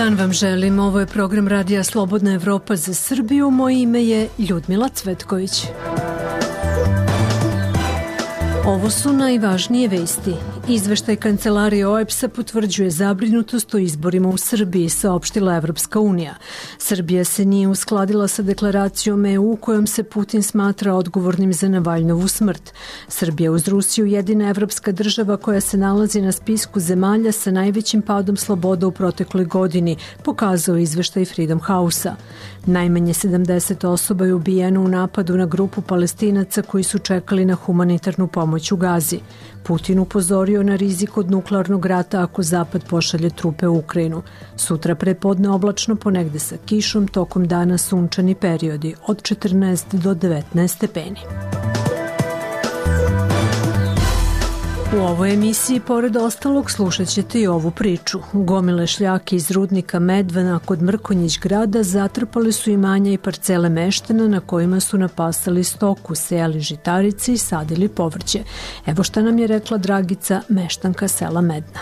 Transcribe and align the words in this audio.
Dan 0.00 0.14
vam 0.14 0.32
želim. 0.32 0.78
Ovo 0.78 1.00
je 1.00 1.06
program 1.06 1.48
Radija 1.48 1.84
Slobodna 1.84 2.32
Evropa 2.32 2.76
za 2.76 2.94
Srbiju. 2.94 3.50
Moje 3.50 3.82
ime 3.82 4.04
je 4.04 4.28
Ljudmila 4.38 4.88
Cvetković. 4.88 5.64
Ovo 8.66 8.90
su 8.90 9.12
najvažnije 9.12 9.88
vesti. 9.88 10.34
Izveštaj 10.70 11.16
kancelarije 11.16 11.86
OEPS-a 11.86 12.28
potvrđuje 12.28 12.90
zabrinutost 12.90 13.74
o 13.74 13.78
izborima 13.78 14.28
u 14.28 14.36
Srbiji, 14.36 14.88
saopštila 14.88 15.56
Evropska 15.56 16.00
unija. 16.00 16.34
Srbija 16.78 17.24
se 17.24 17.44
nije 17.44 17.68
uskladila 17.68 18.28
sa 18.28 18.42
deklaracijom 18.42 19.26
EU 19.26 19.56
kojom 19.56 19.86
se 19.86 20.02
Putin 20.02 20.42
smatra 20.42 20.94
odgovornim 20.94 21.52
za 21.52 21.68
Navaljnovu 21.68 22.28
smrt. 22.28 22.72
Srbija 23.08 23.52
uz 23.52 23.68
Rusiju 23.68 24.06
jedina 24.06 24.48
evropska 24.48 24.92
država 24.92 25.36
koja 25.36 25.60
se 25.60 25.76
nalazi 25.76 26.22
na 26.22 26.32
spisku 26.32 26.80
zemalja 26.80 27.32
sa 27.32 27.50
najvećim 27.50 28.02
padom 28.02 28.36
sloboda 28.36 28.86
u 28.86 28.92
protekloj 28.92 29.44
godini, 29.44 29.96
pokazao 30.24 30.76
izveštaj 30.76 31.24
Freedom 31.24 31.60
House-a. 31.60 32.14
Najmanje 32.66 33.12
70 33.12 33.86
osoba 33.86 34.26
je 34.26 34.34
ubijeno 34.34 34.80
u 34.80 34.88
napadu 34.88 35.36
na 35.36 35.46
grupu 35.46 35.82
palestinaca 35.82 36.62
koji 36.62 36.84
su 36.84 36.98
čekali 36.98 37.44
na 37.44 37.54
humanitarnu 37.54 38.26
pomoć 38.26 38.72
u 38.72 38.76
Gazi. 38.76 39.20
Putin 39.62 39.98
upozorio 39.98 40.59
na 40.62 40.76
rizik 40.76 41.16
od 41.16 41.30
nuklearnog 41.30 41.86
rata 41.86 42.22
ako 42.22 42.42
Zapad 42.42 42.84
pošalje 42.88 43.30
trupe 43.30 43.66
u 43.66 43.78
Ukrajinu. 43.78 44.22
Sutra 44.56 44.94
prepodne 44.94 45.48
oblačno 45.48 45.96
ponegde 45.96 46.38
sa 46.38 46.56
kišom, 46.66 47.08
tokom 47.08 47.48
dana 47.48 47.78
sunčani 47.78 48.34
periodi 48.34 48.94
od 49.06 49.22
14 49.22 49.96
do 49.96 50.14
19 50.14 50.66
stepeni. 50.66 51.20
U 54.96 54.96
ovoj 54.96 55.32
emisiji, 55.32 55.80
pored 55.80 56.16
ostalog, 56.16 56.70
slušat 56.70 57.08
ćete 57.08 57.40
i 57.40 57.46
ovu 57.46 57.70
priču. 57.70 58.18
Gomile 58.32 58.86
šljake 58.86 59.36
iz 59.36 59.50
rudnika 59.50 59.98
Medvana 59.98 60.58
kod 60.58 60.82
Mrkonjić 60.82 61.38
grada 61.38 61.82
zatrpali 61.82 62.52
su 62.52 62.70
imanja 62.70 63.12
i 63.12 63.18
parcele 63.18 63.68
meštena 63.68 64.28
na 64.28 64.40
kojima 64.40 64.80
su 64.80 64.98
napasali 64.98 65.64
stoku, 65.64 66.14
sejali 66.14 66.60
žitarice 66.60 67.32
i 67.32 67.38
sadili 67.38 67.88
povrće. 67.88 68.44
Evo 68.86 69.02
šta 69.02 69.22
nam 69.22 69.38
je 69.38 69.46
rekla 69.46 69.78
Dragica, 69.78 70.40
meštanka 70.48 71.08
sela 71.08 71.40
Medna. 71.40 71.80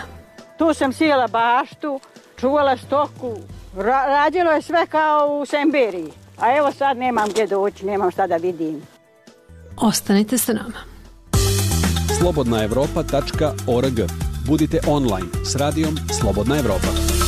Tu 0.57 0.73
sam 0.73 0.93
sijela 0.93 1.27
baštu, 1.27 1.99
čuvala 2.39 2.77
stoku, 2.77 3.37
ra 3.77 4.05
rađilo 4.07 4.51
je 4.51 4.61
sve 4.61 4.85
kao 4.87 5.39
u 5.41 5.45
Semberiji. 5.45 6.11
A 6.37 6.57
evo 6.57 6.71
sad 6.71 6.97
nemam 6.97 7.29
gdje 7.29 7.47
doći, 7.47 7.85
nemam 7.85 8.11
šta 8.11 8.27
da 8.27 8.35
vidim. 8.35 8.81
Ostanite 9.77 10.37
sa 10.37 10.53
nama 10.53 10.98
slobodnaevropa.org. 12.19 13.99
Budite 14.45 14.79
online 14.87 15.27
s 15.43 15.55
radijom 15.55 15.95
Slobodna 16.19 16.57
Evropa. 16.57 17.18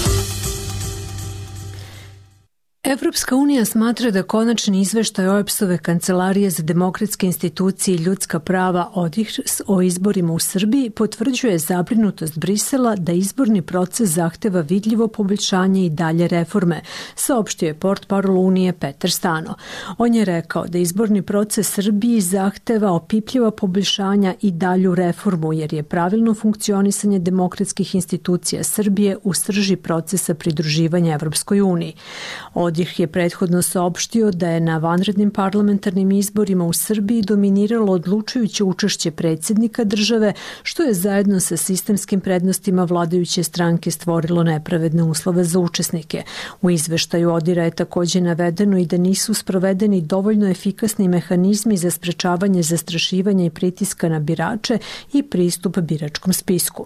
Evropska 2.84 3.36
unija 3.36 3.66
smatra 3.66 4.12
da 4.12 4.24
konačni 4.24 4.82
izveštaj 4.82 5.28
OEPS-ove 5.28 5.78
kancelarije 5.78 6.50
za 6.50 6.64
demokratske 6.64 7.26
institucije 7.26 7.96
i 7.96 7.98
ljudska 7.98 8.40
prava 8.40 8.92
ODIHS 8.94 9.62
o 9.68 9.82
izborima 9.82 10.34
u 10.34 10.40
Srbiji 10.40 10.90
potvrđuje 10.90 11.58
zabrinutost 11.58 12.40
Brisela 12.40 12.96
da 12.96 13.12
izborni 13.12 13.62
proces 13.62 14.10
zahteva 14.10 14.62
vidljivo 14.62 15.08
poboljšanje 15.08 15.86
i 15.86 15.90
dalje 15.90 16.28
reforme, 16.28 16.82
saopštio 17.16 17.68
je 17.68 17.74
port 17.74 18.08
parol 18.08 18.38
Unije 18.38 18.74
Peter 18.74 19.12
Stano. 19.12 19.56
On 19.98 20.16
je 20.16 20.26
rekao 20.26 20.68
da 20.68 20.78
izborni 20.78 21.22
proces 21.22 21.74
Srbiji 21.74 22.22
zahteva 22.22 22.92
opipljiva 22.92 23.52
poboljšanja 23.52 24.36
i 24.42 24.52
dalju 24.52 24.96
reformu 24.96 25.54
jer 25.54 25.74
je 25.74 25.84
pravilno 25.84 26.34
funkcionisanje 26.34 27.20
demokratskih 27.20 27.96
institucija 27.96 28.64
Srbije 28.64 29.18
u 29.24 29.34
srži 29.34 29.76
procesa 29.76 30.34
pridruživanja 30.34 31.14
Evropskoj 31.14 31.62
uniji. 31.62 31.94
ODIHS 32.72 32.82
Odih 32.82 33.00
je 33.00 33.08
prethodno 33.08 33.62
saopštio 33.62 34.32
da 34.32 34.50
je 34.50 34.60
na 34.60 34.78
vanrednim 34.78 35.32
parlamentarnim 35.32 36.12
izborima 36.12 36.66
u 36.66 36.74
Srbiji 36.74 37.22
dominiralo 37.22 37.94
odlučujuće 37.94 38.64
učešće 38.64 39.12
predsednika 39.12 39.84
države, 39.84 40.34
što 40.64 40.84
je 40.84 40.94
zajedno 40.94 41.40
sa 41.40 41.58
sistemskim 41.58 42.22
prednostima 42.22 42.84
vladajuće 42.84 43.44
stranke 43.44 43.92
stvorilo 43.92 44.44
nepravedne 44.44 45.04
uslove 45.04 45.44
za 45.44 45.60
učesnike. 45.60 46.24
U 46.62 46.70
izveštaju 46.70 47.34
Odira 47.34 47.64
je 47.64 47.72
takođe 47.72 48.22
navedeno 48.22 48.78
i 48.78 48.86
da 48.86 48.98
nisu 48.98 49.34
sprovedeni 49.34 50.02
dovoljno 50.02 50.50
efikasni 50.50 51.08
mehanizmi 51.08 51.78
za 51.78 51.92
sprečavanje 51.92 52.64
zastrašivanja 52.64 53.46
i 53.46 53.50
pritiska 53.50 54.10
na 54.10 54.20
birače 54.20 54.78
i 55.14 55.24
pristup 55.24 55.78
biračkom 55.78 56.34
spisku. 56.34 56.86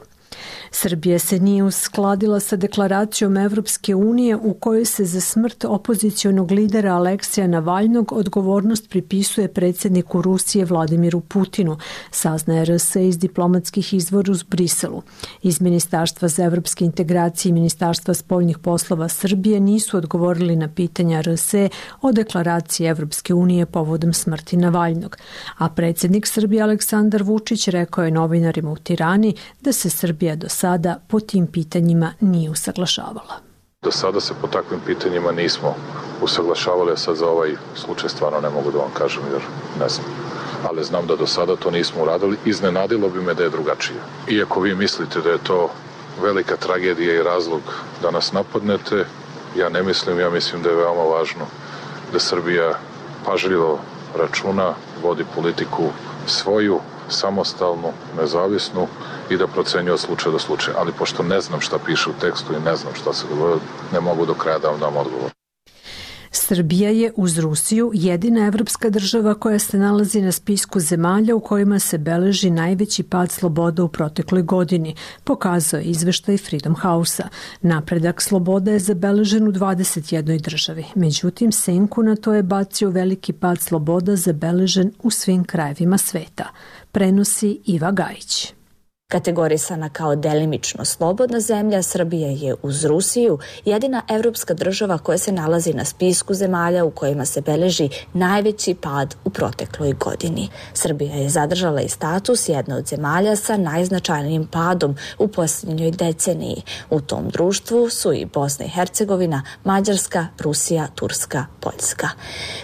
Srbija 0.71 1.19
se 1.19 1.39
nije 1.39 1.63
uskladila 1.63 2.39
sa 2.39 2.55
deklaracijom 2.55 3.37
Evropske 3.37 3.95
unije 3.95 4.35
u 4.35 4.53
kojoj 4.53 4.85
se 4.85 5.05
za 5.05 5.21
smrt 5.21 5.65
opozicionog 5.65 6.51
lidera 6.51 6.95
Aleksija 6.95 7.47
Navalnog 7.47 8.11
odgovornost 8.11 8.89
pripisuje 8.89 9.47
predsedniku 9.47 10.21
Rusije 10.21 10.65
Vladimiru 10.65 11.19
Putinu, 11.19 11.77
saznaje 12.11 12.65
RS 12.65 12.95
iz 12.95 13.19
diplomatskih 13.19 13.93
izvora 13.93 14.31
uz 14.31 14.43
Briselu. 14.43 15.01
Iz 15.41 15.61
Ministarstva 15.61 16.27
za 16.27 16.43
evropske 16.43 16.85
integracije 16.85 17.49
i 17.49 17.53
Ministarstva 17.53 18.13
spoljnih 18.13 18.57
poslova 18.57 19.09
Srbije 19.09 19.59
nisu 19.59 19.97
odgovorili 19.97 20.55
na 20.55 20.67
pitanja 20.67 21.21
RS 21.21 21.53
o 22.01 22.11
deklaraciji 22.11 22.87
Evropske 22.87 23.33
unije 23.33 23.65
povodom 23.65 24.13
smrti 24.13 24.57
Navalnog, 24.57 25.17
a 25.57 25.69
predsednik 25.69 26.27
Srbije 26.27 26.61
Aleksandar 26.61 27.23
Vučić 27.23 27.67
rekao 27.67 28.03
je 28.03 28.11
novinarima 28.11 28.71
u 28.71 28.75
Tirani 28.75 29.35
da 29.61 29.73
se 29.73 29.89
Srbija 29.89 30.24
do 30.35 30.49
sada 30.49 30.99
po 31.07 31.19
tim 31.19 31.47
pitanjima 31.47 32.13
nije 32.19 32.49
usaglašavala. 32.49 33.35
Do 33.81 33.91
sada 33.91 34.19
se 34.21 34.33
po 34.41 34.47
takvim 34.47 34.79
pitanjima 34.85 35.31
nismo 35.31 35.75
usaglašavali, 36.21 36.91
a 36.91 36.97
sad 36.97 37.15
za 37.15 37.27
ovaj 37.27 37.55
slučaj 37.75 38.09
stvarno 38.09 38.41
ne 38.41 38.49
mogu 38.49 38.71
da 38.71 38.77
vam 38.77 38.91
kažem 38.93 39.23
jer 39.31 39.41
ne 39.79 39.89
znam. 39.89 40.05
Ali 40.69 40.83
znam 40.83 41.07
da 41.07 41.15
do 41.15 41.27
sada 41.27 41.55
to 41.55 41.71
nismo 41.71 42.03
uradili. 42.03 42.37
Iznenadilo 42.45 43.09
bi 43.09 43.21
me 43.21 43.33
da 43.33 43.43
je 43.43 43.49
drugačije. 43.49 43.99
Iako 44.29 44.61
vi 44.61 44.75
mislite 44.75 45.21
da 45.21 45.29
je 45.29 45.37
to 45.37 45.69
velika 46.21 46.55
tragedija 46.55 47.13
i 47.15 47.23
razlog 47.23 47.61
da 48.01 48.11
nas 48.11 48.31
napadnete, 48.31 49.05
ja 49.57 49.69
ne 49.69 49.83
mislim, 49.83 50.19
ja 50.19 50.29
mislim 50.29 50.63
da 50.63 50.69
je 50.69 50.75
veoma 50.75 51.03
važno 51.03 51.45
da 52.13 52.19
Srbija 52.19 52.73
pažljivo 53.25 53.79
računa, 54.17 54.73
vodi 55.03 55.25
politiku 55.35 55.89
svoju, 56.27 56.79
samostalnu, 57.09 57.91
nezavisnu 58.17 58.87
i 59.29 59.37
da 59.37 59.47
procenju 59.47 59.93
od 59.93 59.99
slučaja 59.99 60.31
do 60.31 60.39
slučaja. 60.39 60.77
Ali 60.79 60.91
pošto 60.91 61.23
ne 61.23 61.41
znam 61.41 61.61
šta 61.61 61.77
piše 61.85 62.09
u 62.09 62.19
tekstu 62.21 62.53
i 62.53 62.65
ne 62.65 62.75
znam 62.75 62.93
šta 62.95 63.13
se 63.13 63.25
dovoljuje, 63.29 63.59
ne 63.93 63.99
mogu 63.99 64.25
do 64.25 64.33
kraja 64.33 64.59
da 64.59 64.69
vam 64.69 64.79
dam 64.79 64.97
odgovor. 64.97 65.34
Srbija 66.35 66.89
je 66.89 67.11
uz 67.15 67.37
Rusiju 67.39 67.91
jedina 67.93 68.45
evropska 68.45 68.89
država 68.89 69.33
koja 69.33 69.59
se 69.59 69.77
nalazi 69.77 70.21
na 70.21 70.31
spisku 70.31 70.79
zemalja 70.79 71.35
u 71.35 71.39
kojima 71.39 71.79
se 71.79 71.97
beleži 71.97 72.49
najveći 72.49 73.03
pad 73.03 73.31
sloboda 73.31 73.83
u 73.83 73.87
protekloj 73.87 74.41
godini, 74.41 74.95
pokazao 75.23 75.79
je 75.79 75.85
izveštaj 75.85 76.37
Freedom 76.37 76.75
House-a. 76.75 77.27
Napredak 77.61 78.21
sloboda 78.21 78.71
je 78.71 78.79
zabeležen 78.79 79.47
u 79.47 79.51
21. 79.51 80.41
državi. 80.41 80.85
Međutim, 80.95 81.51
senku 81.51 82.03
na 82.03 82.15
to 82.15 82.33
je 82.33 82.43
bacio 82.43 82.89
veliki 82.89 83.33
pad 83.33 83.59
sloboda 83.59 84.15
zabeležen 84.15 84.91
u 85.03 85.09
svim 85.09 85.43
krajevima 85.43 85.97
sveta. 85.97 86.49
Prenosi 86.91 87.59
Iva 87.65 87.91
Gajić. 87.91 88.53
Kategorisana 89.15 89.89
kao 89.89 90.15
delimično 90.15 90.85
slobodna 90.85 91.39
zemlja, 91.39 91.83
Srbija 91.83 92.29
je 92.29 92.55
uz 92.61 92.85
Rusiju 92.85 93.39
jedina 93.65 94.01
evropska 94.09 94.53
država 94.53 94.97
koja 94.97 95.17
se 95.17 95.31
nalazi 95.31 95.73
na 95.73 95.85
spisku 95.85 96.33
zemalja 96.33 96.85
u 96.85 96.91
kojima 96.91 97.25
se 97.25 97.41
beleži 97.41 97.89
najveći 98.13 98.75
pad 98.81 99.15
u 99.25 99.29
protekloj 99.29 99.93
godini. 99.93 100.49
Srbija 100.73 101.15
je 101.15 101.29
zadržala 101.29 101.81
i 101.81 101.89
status 101.89 102.49
jedne 102.49 102.75
od 102.75 102.87
zemalja 102.87 103.35
sa 103.35 103.57
najznačajnijim 103.57 104.47
padom 104.47 104.95
u 105.17 105.27
posljednjoj 105.27 105.91
deceniji. 105.91 106.61
U 106.89 107.01
tom 107.01 107.29
društvu 107.29 107.89
su 107.89 108.13
i 108.13 108.25
Bosna 108.25 108.65
i 108.65 108.69
Hercegovina, 108.69 109.43
Mađarska, 109.63 110.27
Rusija, 110.39 110.87
Turska, 110.95 111.45
Poljska. 111.59 112.09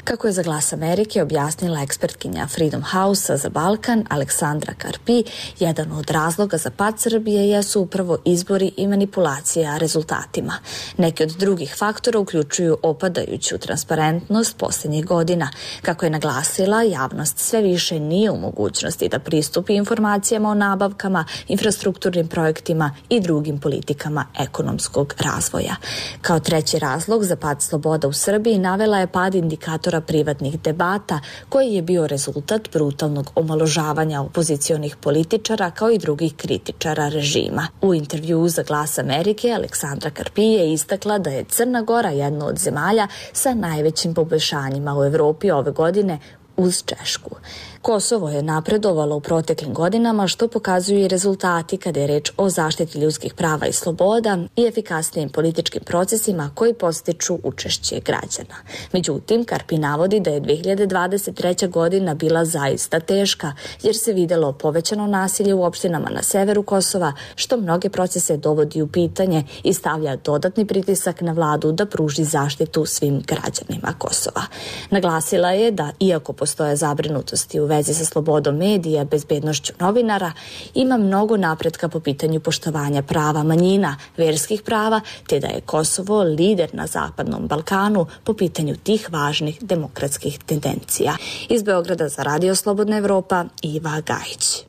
Kako 0.04 0.28
je 0.28 0.34
za 0.34 0.44
glas 0.44 0.74
Amerike 0.74 1.22
objasnila 1.22 1.82
ekspertkinja 1.82 2.48
Freedom 2.48 2.84
House 2.84 3.38
za 3.38 3.50
Balkan 3.50 4.06
Aleksandra 4.10 4.74
Karpi, 4.78 5.24
jedan 5.60 5.92
od 5.92 6.12
razloga 6.12 6.41
razloga 6.42 6.58
za 6.58 6.70
pad 6.70 7.00
Srbije 7.00 7.50
jesu 7.50 7.82
upravo 7.82 8.18
izbori 8.26 8.72
i 8.78 8.88
manipulacija 8.88 9.78
rezultatima. 9.78 10.54
Neki 10.98 11.24
od 11.24 11.30
drugih 11.30 11.76
faktora 11.78 12.20
uključuju 12.20 12.78
opadajuću 12.82 13.58
transparentnost 13.58 14.58
poslednjih 14.58 15.06
godina. 15.06 15.50
Kako 15.82 16.06
je 16.06 16.10
naglasila, 16.10 16.82
javnost 16.84 17.38
sve 17.38 17.62
više 17.62 18.00
nije 18.00 18.32
u 18.32 18.38
mogućnosti 18.38 19.10
da 19.10 19.20
pristupi 19.20 19.76
informacijama 19.76 20.50
o 20.50 20.54
nabavkama, 20.54 21.26
infrastrukturnim 21.48 22.28
projektima 22.28 22.92
i 23.10 23.20
drugim 23.20 23.60
politikama 23.60 24.26
ekonomskog 24.40 25.14
razvoja. 25.20 25.76
Kao 26.22 26.40
treći 26.40 26.80
razlog 26.80 27.24
za 27.24 27.36
pad 27.36 27.62
sloboda 27.62 28.08
u 28.08 28.14
Srbiji 28.14 28.58
navela 28.58 29.00
je 29.00 29.08
pad 29.08 29.36
indikatora 29.36 30.02
privatnih 30.02 30.62
debata 30.62 31.20
koji 31.50 31.74
je 31.74 31.82
bio 31.82 32.08
rezultat 32.08 32.70
brutalnog 32.74 33.32
omaložavanja 33.36 34.22
opozicionih 34.22 34.96
političara 34.96 35.72
kao 35.72 35.92
i 35.92 35.98
drugih 35.98 36.21
drugih 36.22 36.38
kritičara 36.38 37.10
režima. 37.10 37.68
U 37.82 37.94
intervju 37.94 38.48
za 38.48 38.64
Glas 38.64 39.00
Amerike 39.00 39.52
Aleksandra 39.52 40.10
Karpije 40.10 40.60
je 40.60 40.74
istakla 40.74 41.18
da 41.18 41.30
je 41.30 41.44
Crna 41.44 41.82
Gora 41.82 42.10
jedna 42.10 42.46
od 42.46 42.58
zemalja 42.58 43.08
sa 43.34 43.54
najvećim 43.54 44.14
poboljšanjima 44.14 44.98
u 45.00 45.04
Evropi 45.04 45.52
ove 45.52 45.72
godine 45.72 46.20
uz 46.58 46.84
Češku. 46.86 47.36
Kosovo 47.82 48.30
je 48.30 48.44
napredovalo 48.44 49.16
u 49.16 49.20
proteklim 49.20 49.74
godinama 49.74 50.28
što 50.28 50.48
pokazuju 50.48 51.00
i 51.00 51.08
rezultati 51.08 51.78
kada 51.78 52.00
je 52.00 52.08
reč 52.08 52.32
o 52.38 52.50
zaštiti 52.50 53.00
ljudskih 53.00 53.34
prava 53.34 53.68
i 53.68 53.74
sloboda 53.74 54.38
i 54.56 54.66
efikasnijim 54.66 55.30
političkim 55.30 55.84
procesima 55.84 56.52
koji 56.56 56.74
postiču 56.74 57.40
učešće 57.44 58.00
građana. 58.00 58.56
Međutim, 58.94 59.44
Karpi 59.44 59.78
navodi 59.78 60.20
da 60.20 60.30
je 60.30 60.42
2023. 60.42 61.70
godina 61.70 62.14
bila 62.14 62.46
zaista 62.46 63.00
teška 63.00 63.54
jer 63.84 63.96
se 63.96 64.14
videlo 64.14 64.54
povećano 64.54 65.08
nasilje 65.08 65.54
u 65.54 65.64
opštinama 65.64 66.10
na 66.10 66.24
severu 66.24 66.64
Kosova 66.64 67.14
što 67.36 67.58
mnoge 67.58 67.90
procese 67.90 68.38
dovodi 68.38 68.82
u 68.82 68.88
pitanje 68.88 69.44
i 69.64 69.74
stavlja 69.74 70.16
dodatni 70.16 70.66
pritisak 70.66 71.22
na 71.22 71.32
vladu 71.32 71.72
da 71.72 71.86
pruži 71.86 72.24
zaštitu 72.24 72.86
svim 72.86 73.22
građanima 73.28 73.94
Kosova. 73.98 74.42
Naglasila 74.90 75.52
je 75.52 75.72
da 75.72 75.92
iako 76.00 76.34
postoje 76.34 76.76
zabrinutosti 76.76 77.60
u 77.60 77.71
vezi 77.72 77.94
sa 77.94 78.06
slobodom 78.06 78.58
medija, 78.58 79.06
bezbednošću 79.06 79.74
novinara, 79.80 80.32
ima 80.74 80.98
mnogo 80.98 81.38
napretka 81.38 81.90
po 81.90 82.00
pitanju 82.00 82.40
poštovanja 82.40 83.02
prava 83.02 83.44
manjina, 83.44 83.96
verskih 84.18 84.62
prava, 84.62 85.02
te 85.28 85.40
da 85.40 85.48
je 85.48 85.62
Kosovo 85.66 86.24
lider 86.24 86.70
na 86.74 86.88
Zapadnom 86.88 87.48
Balkanu 87.48 88.06
po 88.24 88.34
pitanju 88.34 88.76
tih 88.84 89.08
važnih 89.12 89.58
demokratskih 89.62 90.40
tendencija. 90.46 91.16
Iz 91.50 91.64
Beograda 91.64 92.10
za 92.10 92.24
Radio 92.24 92.56
Slobodna 92.56 92.98
Evropa, 92.98 93.46
Iva 93.62 94.02
Gajić. 94.02 94.64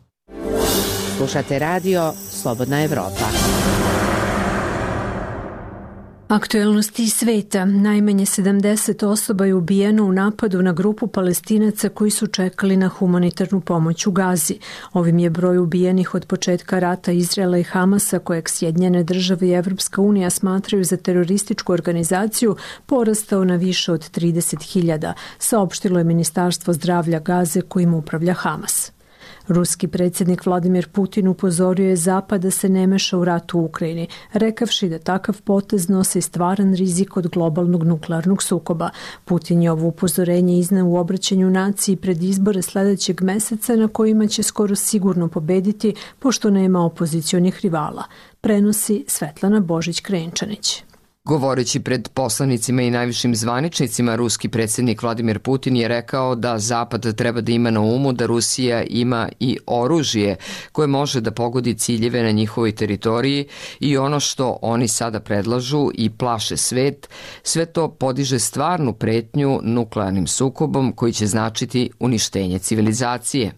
Slušate 1.16 1.58
radio 1.58 2.12
Slobodna 2.42 2.84
Evropa. 2.84 3.26
Aktuelnosti 6.32 7.08
sveta. 7.08 7.64
Najmanje 7.64 8.24
70 8.24 9.06
osoba 9.06 9.44
je 9.44 9.54
ubijeno 9.54 10.04
u 10.04 10.12
napadu 10.12 10.62
na 10.62 10.72
grupu 10.72 11.06
palestinaca 11.06 11.88
koji 11.88 12.10
su 12.10 12.26
čekali 12.26 12.76
na 12.76 12.88
humanitarnu 12.88 13.60
pomoć 13.60 14.06
u 14.06 14.10
Gazi. 14.10 14.58
Ovim 14.92 15.18
je 15.18 15.30
broj 15.30 15.58
ubijenih 15.58 16.14
od 16.14 16.26
početka 16.26 16.78
rata 16.78 17.12
Izraela 17.12 17.58
i 17.58 17.62
Hamasa, 17.62 18.18
kojeg 18.18 18.48
Sjedinjene 18.48 19.04
države 19.04 19.48
i 19.48 19.52
Evropska 19.52 20.02
unija 20.02 20.30
smatraju 20.30 20.84
za 20.84 20.96
terorističku 20.96 21.72
organizaciju, 21.72 22.56
porastao 22.86 23.44
na 23.44 23.56
više 23.56 23.92
od 23.92 24.10
30.000, 24.10 25.12
saopštilo 25.38 25.98
je 25.98 26.04
Ministarstvo 26.04 26.72
zdravlja 26.72 27.18
Gaze 27.18 27.60
kojim 27.60 27.94
upravlja 27.94 28.34
Hamas. 28.34 28.92
Ruski 29.48 29.88
predsjednik 29.88 30.46
Vladimir 30.46 30.88
Putin 30.88 31.28
upozorio 31.28 31.88
je 31.88 31.96
Zapad 31.96 32.42
da 32.42 32.50
se 32.50 32.68
ne 32.68 32.86
meša 32.86 33.18
u 33.18 33.24
rat 33.24 33.54
u 33.54 33.58
Ukrajini, 33.58 34.08
rekavši 34.32 34.88
da 34.88 34.98
takav 34.98 35.42
potez 35.42 35.88
nosi 35.88 36.20
stvaran 36.20 36.74
rizik 36.74 37.16
od 37.16 37.28
globalnog 37.28 37.84
nuklearnog 37.84 38.42
sukoba. 38.42 38.90
Putin 39.24 39.62
je 39.62 39.70
ovo 39.70 39.86
upozorenje 39.86 40.58
iznao 40.58 40.86
u 40.86 40.96
obraćanju 40.96 41.50
naciji 41.50 41.96
pred 41.96 42.22
izbore 42.22 42.62
sledećeg 42.62 43.22
meseca 43.22 43.76
na 43.76 43.88
kojima 43.88 44.26
će 44.26 44.42
skoro 44.42 44.74
sigurno 44.74 45.28
pobediti 45.28 45.94
pošto 46.18 46.50
nema 46.50 46.84
opozicionih 46.84 47.60
rivala. 47.62 48.04
Prenosi 48.40 49.04
Svetlana 49.08 49.60
Božić-Krenčanić. 49.60 50.91
Govoreći 51.24 51.80
pred 51.80 52.08
poslanicima 52.08 52.82
i 52.82 52.90
najvišim 52.90 53.34
zvaničnicima, 53.36 54.16
ruski 54.16 54.48
predsednik 54.48 55.02
Vladimir 55.02 55.38
Putin 55.38 55.76
je 55.76 55.88
rekao 55.88 56.34
da 56.34 56.58
Zapad 56.58 57.14
treba 57.16 57.40
da 57.40 57.52
ima 57.52 57.70
na 57.70 57.80
umu 57.80 58.12
da 58.12 58.26
Rusija 58.26 58.82
ima 58.82 59.28
i 59.40 59.58
oružje 59.66 60.36
koje 60.72 60.86
može 60.86 61.20
da 61.20 61.30
pogodi 61.30 61.74
ciljeve 61.74 62.22
na 62.22 62.30
njihovoj 62.30 62.72
teritoriji 62.72 63.46
i 63.80 63.96
ono 63.96 64.20
što 64.20 64.58
oni 64.62 64.88
sada 64.88 65.20
predlažu 65.20 65.90
i 65.94 66.10
plaše 66.10 66.56
svet, 66.56 67.08
sve 67.42 67.66
to 67.66 67.88
podiže 67.88 68.38
stvarnu 68.38 68.92
pretnju 68.92 69.60
nuklearnim 69.62 70.26
sukobom 70.26 70.92
koji 70.92 71.12
će 71.12 71.26
značiti 71.26 71.90
uništenje 72.00 72.58
civilizacije 72.58 73.52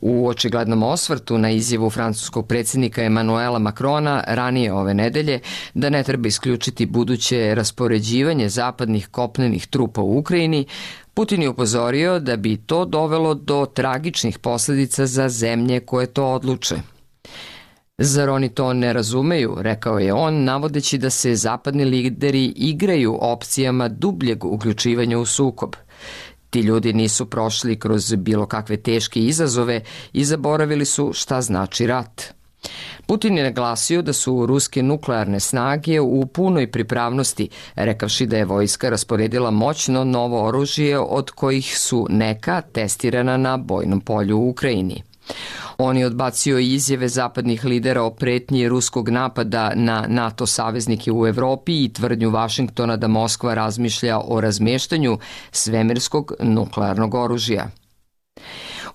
u 0.00 0.28
očiglednom 0.28 0.82
osvrtu 0.82 1.38
na 1.38 1.50
izjavu 1.50 1.90
francuskog 1.90 2.46
predsednika 2.46 3.02
Emanuela 3.02 3.58
Macrona 3.58 4.24
ranije 4.26 4.72
ove 4.72 4.94
nedelje 4.94 5.40
da 5.74 5.90
ne 5.90 6.02
treba 6.02 6.28
isključiti 6.28 6.86
buduće 6.86 7.54
raspoređivanje 7.54 8.48
zapadnih 8.48 9.08
kopnenih 9.08 9.66
trupa 9.66 10.00
u 10.00 10.18
Ukrajini, 10.18 10.66
Putin 11.14 11.42
je 11.42 11.48
upozorio 11.48 12.18
da 12.18 12.36
bi 12.36 12.56
to 12.56 12.84
dovelo 12.84 13.34
do 13.34 13.66
tragičnih 13.74 14.38
posledica 14.38 15.06
za 15.06 15.28
zemlje 15.28 15.80
koje 15.80 16.06
to 16.06 16.26
odluče. 16.26 16.76
Zar 17.98 18.30
oni 18.30 18.48
to 18.48 18.72
ne 18.72 18.92
razumeju, 18.92 19.56
rekao 19.58 19.98
je 19.98 20.12
on, 20.12 20.44
navodeći 20.44 20.98
da 20.98 21.10
se 21.10 21.34
zapadni 21.34 21.84
lideri 21.84 22.44
igraju 22.44 23.18
opcijama 23.20 23.88
dubljeg 23.88 24.44
uključivanja 24.44 25.18
u 25.18 25.26
sukob– 25.26 25.76
Ti 26.50 26.60
ljudi 26.60 26.92
nisu 26.92 27.26
prošli 27.26 27.78
kroz 27.78 28.14
bilo 28.14 28.46
kakve 28.46 28.76
teške 28.76 29.20
izazove 29.20 29.80
i 30.12 30.24
zaboravili 30.24 30.84
su 30.84 31.12
šta 31.14 31.42
znači 31.42 31.86
rat. 31.86 32.22
Putin 33.06 33.38
je 33.38 33.44
naglasio 33.44 34.02
da 34.02 34.12
su 34.12 34.46
ruske 34.46 34.82
nuklearne 34.82 35.40
snage 35.40 36.00
u 36.00 36.26
punoj 36.26 36.70
pripravnosti, 36.70 37.48
rekavši 37.74 38.26
da 38.26 38.36
je 38.36 38.44
vojska 38.44 38.90
rasporedila 38.90 39.50
moćno 39.50 40.04
novo 40.04 40.46
oružje 40.48 40.98
od 40.98 41.30
kojih 41.30 41.78
su 41.78 42.06
neka 42.10 42.60
testirana 42.60 43.36
na 43.36 43.56
bojnom 43.56 44.00
polju 44.00 44.38
u 44.38 44.48
Ukrajini. 44.50 45.02
On 45.82 45.96
je 45.96 46.06
odbacio 46.06 46.58
izjave 46.58 47.08
zapadnih 47.08 47.64
lidera 47.64 48.02
o 48.02 48.10
pretnji 48.10 48.68
ruskog 48.68 49.08
napada 49.08 49.72
na 49.74 50.04
NATO 50.08 50.46
saveznike 50.46 51.12
u 51.12 51.26
Evropi 51.26 51.84
i 51.84 51.92
tvrdnju 51.92 52.30
Vašingtona 52.30 52.96
da 52.96 53.08
Moskva 53.08 53.54
razmišlja 53.54 54.18
o 54.24 54.40
razmeštanju 54.40 55.18
svemirskog 55.50 56.32
nuklearnog 56.40 57.14
oružja. 57.14 57.70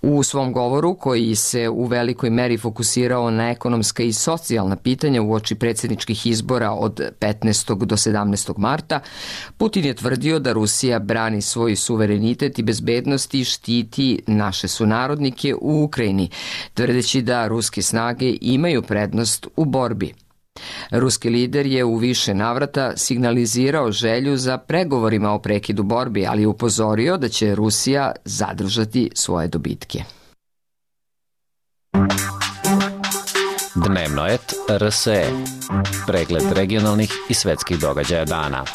U 0.07 0.23
svom 0.23 0.53
govoru, 0.53 0.93
koji 0.95 1.35
se 1.35 1.69
u 1.69 1.85
velikoj 1.85 2.29
meri 2.29 2.57
fokusirao 2.57 3.31
na 3.31 3.49
ekonomska 3.49 4.03
i 4.03 4.13
socijalna 4.13 4.75
pitanja 4.75 5.21
u 5.21 5.33
oči 5.33 5.55
predsjedničkih 5.55 6.25
izbora 6.25 6.71
od 6.71 7.01
15. 7.19 7.85
do 7.85 7.95
17. 7.95 8.53
marta, 8.57 8.99
Putin 9.57 9.85
je 9.85 9.93
tvrdio 9.93 10.39
da 10.39 10.53
Rusija 10.53 10.99
brani 10.99 11.41
svoj 11.41 11.75
suverenitet 11.75 12.59
i 12.59 12.63
bezbednost 12.63 13.33
i 13.33 13.43
štiti 13.43 14.23
naše 14.27 14.67
sunarodnike 14.67 15.55
u 15.61 15.83
Ukrajini, 15.83 16.29
tvrdeći 16.73 17.21
da 17.21 17.47
ruske 17.47 17.81
snage 17.81 18.37
imaju 18.41 18.81
prednost 18.81 19.47
u 19.55 19.65
borbi– 19.65 20.13
Ruski 20.91 21.29
lider 21.29 21.65
je 21.65 21.83
u 21.83 21.97
više 21.97 22.33
navrata 22.33 22.97
signalizirao 22.97 23.91
želju 23.91 24.37
za 24.37 24.57
pregovorima 24.57 25.31
o 25.31 25.39
prekidu 25.39 25.83
borbi, 25.83 26.25
ali 26.27 26.45
upozorio 26.45 27.17
da 27.17 27.29
će 27.29 27.55
Rusija 27.55 28.11
zadržati 28.25 29.09
svoje 29.13 29.47
dobitke. 29.47 30.03
Dnevno 33.75 34.27
et 34.27 34.53
RSE. 34.81 35.25
Pregled 36.07 36.51
regionalnih 36.51 37.11
i 37.29 37.33
svetskih 37.33 37.79
događaja 37.79 38.25
dana. 38.25 38.65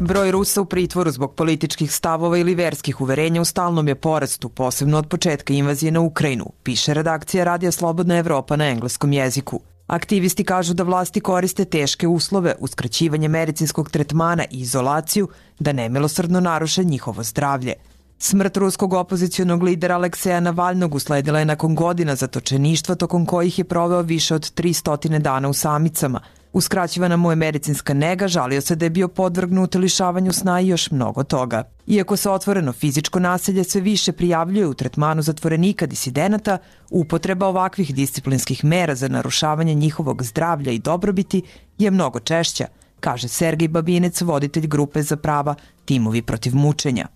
Broj 0.00 0.30
Rusa 0.30 0.60
u 0.60 0.64
pritvoru 0.64 1.10
zbog 1.10 1.34
političkih 1.34 1.92
stavova 1.92 2.38
ili 2.38 2.54
verskih 2.54 3.00
uverenja 3.00 3.40
u 3.40 3.44
stalnom 3.44 3.88
je 3.88 3.94
porastu, 3.94 4.48
posebno 4.48 4.98
od 4.98 5.08
početka 5.08 5.52
invazije 5.52 5.92
na 5.92 6.00
Ukrajinu, 6.00 6.46
piše 6.62 6.94
redakcija 6.94 7.44
Radija 7.44 7.72
Slobodna 7.72 8.16
Evropa 8.18 8.56
na 8.56 8.68
engleskom 8.68 9.12
jeziku. 9.12 9.60
Aktivisti 9.86 10.44
kažu 10.44 10.74
da 10.74 10.82
vlasti 10.82 11.20
koriste 11.20 11.64
teške 11.64 12.06
uslove, 12.06 12.54
uskraćivanje 12.58 13.28
medicinskog 13.28 13.90
tretmana 13.90 14.44
i 14.50 14.60
izolaciju 14.60 15.28
da 15.58 15.72
nemilosrdno 15.72 16.40
naruše 16.40 16.84
njihovo 16.84 17.22
zdravlje. 17.22 17.72
Smrt 18.18 18.56
ruskog 18.56 18.92
opozicijonog 18.92 19.62
lidera 19.62 19.94
Alekseja 19.94 20.40
Navalnog 20.40 20.94
usledila 20.94 21.38
je 21.38 21.44
nakon 21.44 21.74
godina 21.74 22.14
zatočeništva 22.14 22.94
tokom 22.94 23.26
kojih 23.26 23.58
je 23.58 23.64
proveo 23.64 24.02
više 24.02 24.34
od 24.34 24.52
300 24.54 25.18
dana 25.18 25.48
u 25.48 25.52
samicama– 25.52 26.20
Uskraćivana 26.52 27.16
mu 27.16 27.30
je 27.32 27.36
medicinska 27.36 27.94
nega, 27.94 28.28
žalio 28.28 28.60
se 28.60 28.76
da 28.76 28.86
je 28.86 28.90
bio 28.90 29.08
podvrgnut 29.08 29.74
lišavanju 29.74 30.32
sna 30.32 30.60
i 30.60 30.68
još 30.68 30.90
mnogo 30.90 31.22
toga. 31.24 31.64
Iako 31.86 32.16
se 32.16 32.30
otvoreno 32.30 32.72
fizičko 32.72 33.18
nasilje 33.18 33.64
sve 33.64 33.80
više 33.80 34.12
prijavljuje 34.12 34.66
u 34.66 34.74
tretmanu 34.74 35.22
zatvorenika 35.22 35.86
disidenata, 35.86 36.58
upotreba 36.90 37.46
ovakvih 37.46 37.94
disciplinskih 37.94 38.64
mera 38.64 38.94
za 38.94 39.08
narušavanje 39.08 39.74
njihovog 39.74 40.22
zdravlja 40.22 40.72
i 40.72 40.78
dobrobiti 40.78 41.42
je 41.78 41.90
mnogo 41.90 42.20
češća, 42.20 42.66
kaže 43.00 43.28
Sergej 43.28 43.68
Babinec, 43.68 44.20
voditelj 44.20 44.66
grupe 44.66 45.02
za 45.02 45.16
prava 45.16 45.54
Timovi 45.84 46.22
protiv 46.22 46.56
mučenja. 46.56 47.06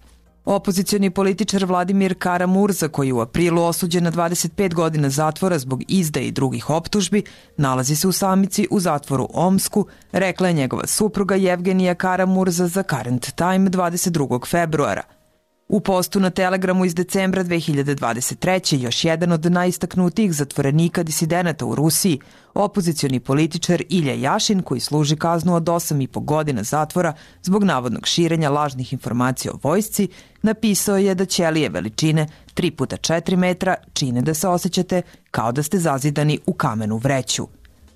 Opozicioni 0.44 1.10
političar 1.10 1.64
Vladimir 1.64 2.14
Karamurza, 2.18 2.88
koji 2.88 3.06
je 3.06 3.12
u 3.12 3.20
aprilu 3.20 3.62
osuđen 3.62 4.04
na 4.04 4.12
25 4.12 4.74
godina 4.74 5.10
zatvora 5.10 5.58
zbog 5.58 5.82
izda 5.88 6.20
i 6.20 6.30
drugih 6.30 6.70
optužbi, 6.70 7.22
nalazi 7.56 7.96
se 7.96 8.08
u 8.08 8.12
samici 8.12 8.68
u 8.70 8.80
zatvoru 8.80 9.28
Omsku, 9.32 9.86
rekla 10.12 10.48
je 10.48 10.54
njegova 10.54 10.86
supruga 10.86 11.36
Evgenija 11.36 11.94
Karamurza 11.94 12.66
za 12.66 12.82
Current 12.82 13.34
Time 13.34 13.70
22. 13.70 14.46
februara. 14.46 15.21
U 15.72 15.80
postu 15.80 16.20
na 16.20 16.30
Telegramu 16.30 16.84
iz 16.84 16.94
decembra 16.94 17.44
2023. 17.44 18.82
još 18.82 19.04
jedan 19.04 19.32
od 19.32 19.52
najistaknutijih 19.52 20.32
zatvorenika 20.32 21.02
disidenata 21.02 21.66
u 21.66 21.74
Rusiji, 21.74 22.20
opozicioni 22.54 23.20
političar 23.20 23.82
Ilja 23.88 24.14
Jašin, 24.14 24.62
koji 24.62 24.80
služi 24.80 25.16
kaznu 25.16 25.54
od 25.54 25.62
8,5 25.64 26.24
godina 26.24 26.62
zatvora 26.62 27.12
zbog 27.42 27.64
navodnog 27.64 28.06
širenja 28.06 28.50
lažnih 28.50 28.92
informacija 28.92 29.52
o 29.52 29.58
vojsci, 29.62 30.08
napisao 30.42 30.96
je 30.96 31.14
da 31.14 31.24
ćelije 31.24 31.68
veličine 31.68 32.26
3 32.54 32.70
puta 32.70 32.96
4 32.96 33.36
metra 33.36 33.74
čine 33.92 34.22
da 34.22 34.34
se 34.34 34.48
osjećate 34.48 35.02
kao 35.30 35.52
da 35.52 35.62
ste 35.62 35.78
zazidani 35.78 36.38
u 36.46 36.52
kamenu 36.52 36.96
vreću. 36.96 37.48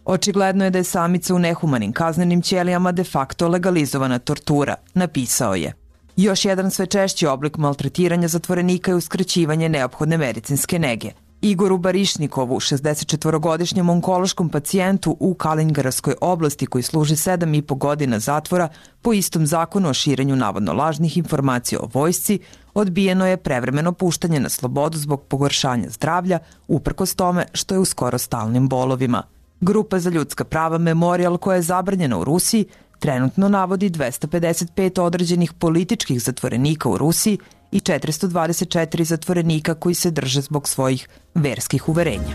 Očigledno 0.04 0.64
je 0.64 0.70
da 0.70 0.78
je 0.78 0.84
samica 0.84 1.34
u 1.34 1.38
nehumanim 1.38 1.92
kaznenim 1.92 2.42
ćelijama 2.42 2.92
de 2.92 3.04
facto 3.04 3.48
legalizovana 3.48 4.18
tortura, 4.18 4.74
napisao 4.94 5.54
je. 5.54 5.85
Još 6.16 6.44
jedan 6.44 6.70
sve 6.70 6.86
češći 6.86 7.26
oblik 7.26 7.56
maltretiranja 7.56 8.28
zatvorenika 8.28 8.90
je 8.90 8.94
uskraćivanje 8.94 9.68
neophodne 9.68 10.18
medicinske 10.18 10.78
nege. 10.78 11.10
Igoru 11.40 11.78
Barišnikovu, 11.78 12.60
64-godišnjem 12.60 13.90
onkološkom 13.90 14.48
pacijentu 14.48 15.16
u 15.20 15.34
Kalingaravskoj 15.34 16.14
oblasti 16.20 16.66
koji 16.66 16.82
služi 16.82 17.14
7,5 17.14 17.78
godina 17.78 18.18
zatvora 18.18 18.68
po 19.02 19.12
istom 19.12 19.46
zakonu 19.46 19.88
o 19.88 19.94
širenju 19.94 20.36
navodno 20.36 20.72
lažnih 20.72 21.16
informacija 21.16 21.80
o 21.80 21.88
vojsci, 21.94 22.38
odbijeno 22.74 23.26
je 23.26 23.36
prevremeno 23.36 23.92
puštanje 23.92 24.40
na 24.40 24.48
slobodu 24.48 24.98
zbog 24.98 25.22
pogoršanja 25.22 25.90
zdravlja, 25.90 26.38
uprkos 26.68 27.14
tome 27.14 27.46
što 27.52 27.74
je 27.74 27.78
u 27.78 27.84
skoro 27.84 28.18
stalnim 28.18 28.68
bolovima. 28.68 29.22
Grupa 29.60 29.98
za 29.98 30.10
ljudska 30.10 30.44
prava 30.44 30.78
Memorial 30.78 31.38
koja 31.38 31.56
je 31.56 31.62
zabranjena 31.62 32.18
u 32.18 32.24
Rusiji 32.24 32.64
trenutno 32.98 33.48
navodi 33.48 33.90
255 33.90 35.00
određenih 35.00 35.52
političkih 35.52 36.22
zatvorenika 36.22 36.88
u 36.88 36.98
Rusiji 36.98 37.38
i 37.72 37.80
424 37.80 39.02
zatvorenika 39.02 39.74
koji 39.74 39.94
se 39.94 40.10
drže 40.10 40.40
zbog 40.40 40.68
svojih 40.68 41.08
verskih 41.34 41.88
uverenja. 41.88 42.34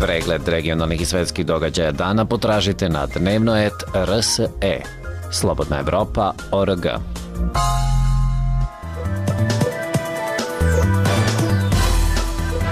Pregled 0.00 0.48
regionalnih 0.48 1.00
i 1.00 1.04
svetskih 1.04 1.46
događaja 1.46 1.92
dana 1.92 2.24
potražite 2.24 2.88
na 2.88 3.06
dnevnoet.rse. 3.06 4.48
Slobodna 5.32 5.78
Evropa.org. 5.78 6.86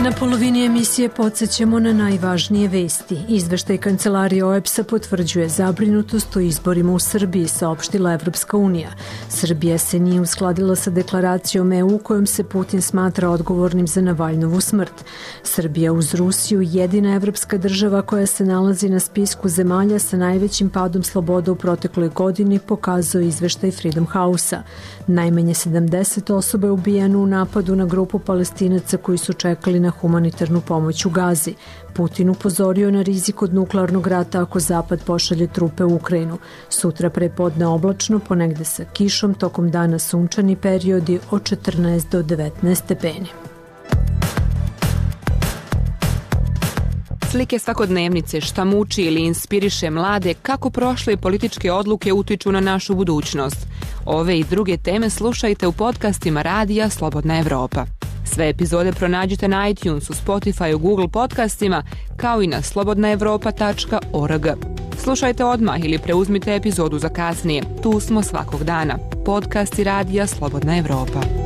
Na 0.05 0.13
polovini 0.13 0.65
emisije 0.65 1.09
podsjećamo 1.09 1.79
na 1.79 1.93
najvažnije 1.93 2.69
vesti. 2.69 3.19
Izveštaj 3.29 3.79
Kancelarije 3.79 4.45
OEPS-a 4.45 4.85
potvrđuje 4.85 5.49
zabrinutost 5.49 6.37
o 6.37 6.41
izborima 6.41 6.93
u 6.93 6.99
Srbiji, 6.99 7.49
saopštila 7.49 8.13
Evropska 8.13 8.57
unija. 8.57 8.91
Srbija 9.29 9.79
se 9.79 9.99
nije 9.99 10.21
uskladila 10.21 10.77
sa 10.77 10.91
deklaracijom 10.91 11.73
EU 11.73 11.99
kojom 11.99 12.27
se 12.27 12.45
Putin 12.45 12.83
smatra 12.83 13.31
odgovornim 13.31 13.87
za 13.87 14.01
Navalnovu 14.01 14.61
smrt. 14.61 15.05
Srbija 15.43 15.93
uz 15.93 16.15
Rusiju 16.15 16.63
jedina 16.63 17.15
evropska 17.15 17.59
država 17.59 18.03
koja 18.03 18.27
se 18.27 18.45
nalazi 18.45 18.89
na 18.89 19.01
spisku 19.01 19.49
zemalja 19.49 19.99
sa 19.99 20.17
najvećim 20.17 20.71
padom 20.71 21.03
sloboda 21.03 21.53
u 21.53 21.57
protekloj 21.57 22.09
godini 22.09 22.59
pokazao 22.59 23.21
izveštaj 23.23 23.71
Freedom 23.71 24.07
House-a. 24.07 24.63
Najmanje 25.07 25.55
70 25.55 26.33
osoba 26.33 26.67
je 26.67 26.71
ubijeno 26.71 27.19
u 27.19 27.27
napadu 27.27 27.77
na 27.77 27.85
grupu 27.85 28.19
palestinaca 28.19 28.97
koji 28.97 29.19
su 29.19 29.33
čekali 29.33 29.81
na 29.81 29.91
humanitarnu 29.91 30.61
pomoć 30.61 31.07
u 31.07 31.11
Gazi. 31.11 31.55
Putin 31.95 32.31
upozorio 32.31 32.91
na 32.91 33.03
rizik 33.03 33.43
od 33.43 33.55
nuklearnog 33.55 34.07
rata 34.07 34.43
ako 34.43 34.61
Zapad 34.61 35.05
pošalje 35.05 35.47
trupe 35.47 35.85
u 35.85 35.95
Ukrajinu. 35.95 36.39
Sutra 36.69 37.11
prepodne 37.11 37.67
oblačno, 37.67 38.19
ponegde 38.19 38.65
sa 38.65 38.85
kišom, 38.85 39.35
tokom 39.35 39.71
dana 39.71 39.99
sunčani 39.99 40.57
periodi 40.57 41.19
od 41.31 41.43
14 41.43 42.11
do 42.11 42.23
19 42.23 42.75
stepeni. 42.75 43.29
slike 47.35 47.59
svakodnevnice 47.59 48.41
šta 48.41 48.65
muči 48.65 49.03
ili 49.03 49.21
inspiriše 49.21 49.91
mlade 49.91 50.35
kako 50.35 50.71
prošle 50.71 51.17
političke 51.17 51.73
odluke 51.73 52.13
utiču 52.13 52.53
na 52.53 52.61
našu 52.61 52.95
budućnost. 52.95 53.67
Ove 54.07 54.39
i 54.39 54.45
druge 54.45 54.77
teme 54.77 55.11
slušajte 55.11 55.67
u 55.67 55.73
podcastima 55.73 56.43
Radija 56.43 56.91
Slobodna 56.91 57.39
Evropa. 57.39 57.87
Sve 58.25 58.49
epizode 58.49 58.93
pronađite 58.93 59.49
na 59.49 59.69
iTunesu, 59.69 60.13
Spotify, 60.13 60.79
Google 60.79 61.09
podcastima, 61.09 61.83
kao 62.17 62.43
i 62.43 62.47
na 62.47 62.63
slobodnaevropa.org. 62.63 64.47
Slušajte 64.99 65.45
odmah 65.45 65.85
ili 65.85 65.99
preuzmite 65.99 66.55
epizodu 66.55 66.99
za 66.99 67.09
kasnije. 67.09 67.63
Tu 67.83 68.01
smo 68.01 68.23
svakog 68.23 68.65
dana. 68.65 68.99
Podcast 69.25 69.79
i 69.79 69.85
radija 69.85 70.27
Slobodna 70.27 70.79
Evropa. 70.79 71.44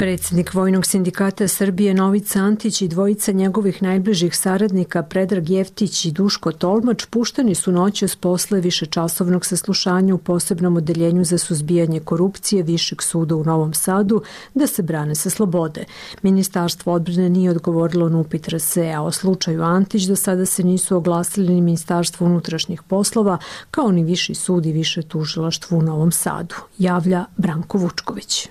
Predsednik 0.00 0.54
Vojnog 0.54 0.86
sindikata 0.86 1.48
Srbije 1.48 1.94
Novica 1.94 2.38
Antić 2.38 2.82
i 2.82 2.88
dvojica 2.88 3.32
njegovih 3.32 3.82
najbližih 3.82 4.36
saradnika 4.36 5.02
Predrag 5.02 5.50
Jeftić 5.50 6.04
i 6.04 6.12
Duško 6.12 6.52
Tolmač 6.52 7.04
pušteni 7.04 7.54
su 7.54 7.72
noćas 7.72 8.16
posle 8.16 8.60
višečasovnog 8.60 9.46
saslušanja 9.46 10.14
u 10.14 10.18
posebnom 10.18 10.76
odeljenju 10.76 11.24
za 11.24 11.38
suzbijanje 11.38 12.00
korupcije 12.00 12.62
Višeg 12.62 13.02
suda 13.02 13.36
u 13.36 13.44
Novom 13.44 13.74
Sadu 13.74 14.22
da 14.54 14.66
se 14.66 14.82
brane 14.82 15.14
sa 15.14 15.30
slobode. 15.30 15.84
Ministarstvo 16.22 16.92
odbrane 16.92 17.28
nije 17.28 17.50
odgovorilo 17.50 18.08
na 18.08 18.18
upit 18.18 18.48
RSE, 18.48 18.92
a 18.92 19.02
o 19.02 19.12
slučaju 19.12 19.62
Antić 19.62 20.02
do 20.02 20.16
sada 20.16 20.46
se 20.46 20.64
nisu 20.64 20.96
oglasili 20.96 21.54
ni 21.54 21.60
Ministarstvo 21.60 22.26
unutrašnjih 22.26 22.82
poslova, 22.82 23.38
kao 23.70 23.90
ni 23.90 24.04
Viši 24.04 24.34
sud 24.34 24.66
i 24.66 24.72
Više 24.72 25.02
tužilaštvo 25.02 25.78
u 25.78 25.82
Novom 25.82 26.12
Sadu, 26.12 26.54
javlja 26.78 27.24
Branko 27.36 27.78
Vučković. 27.78 28.48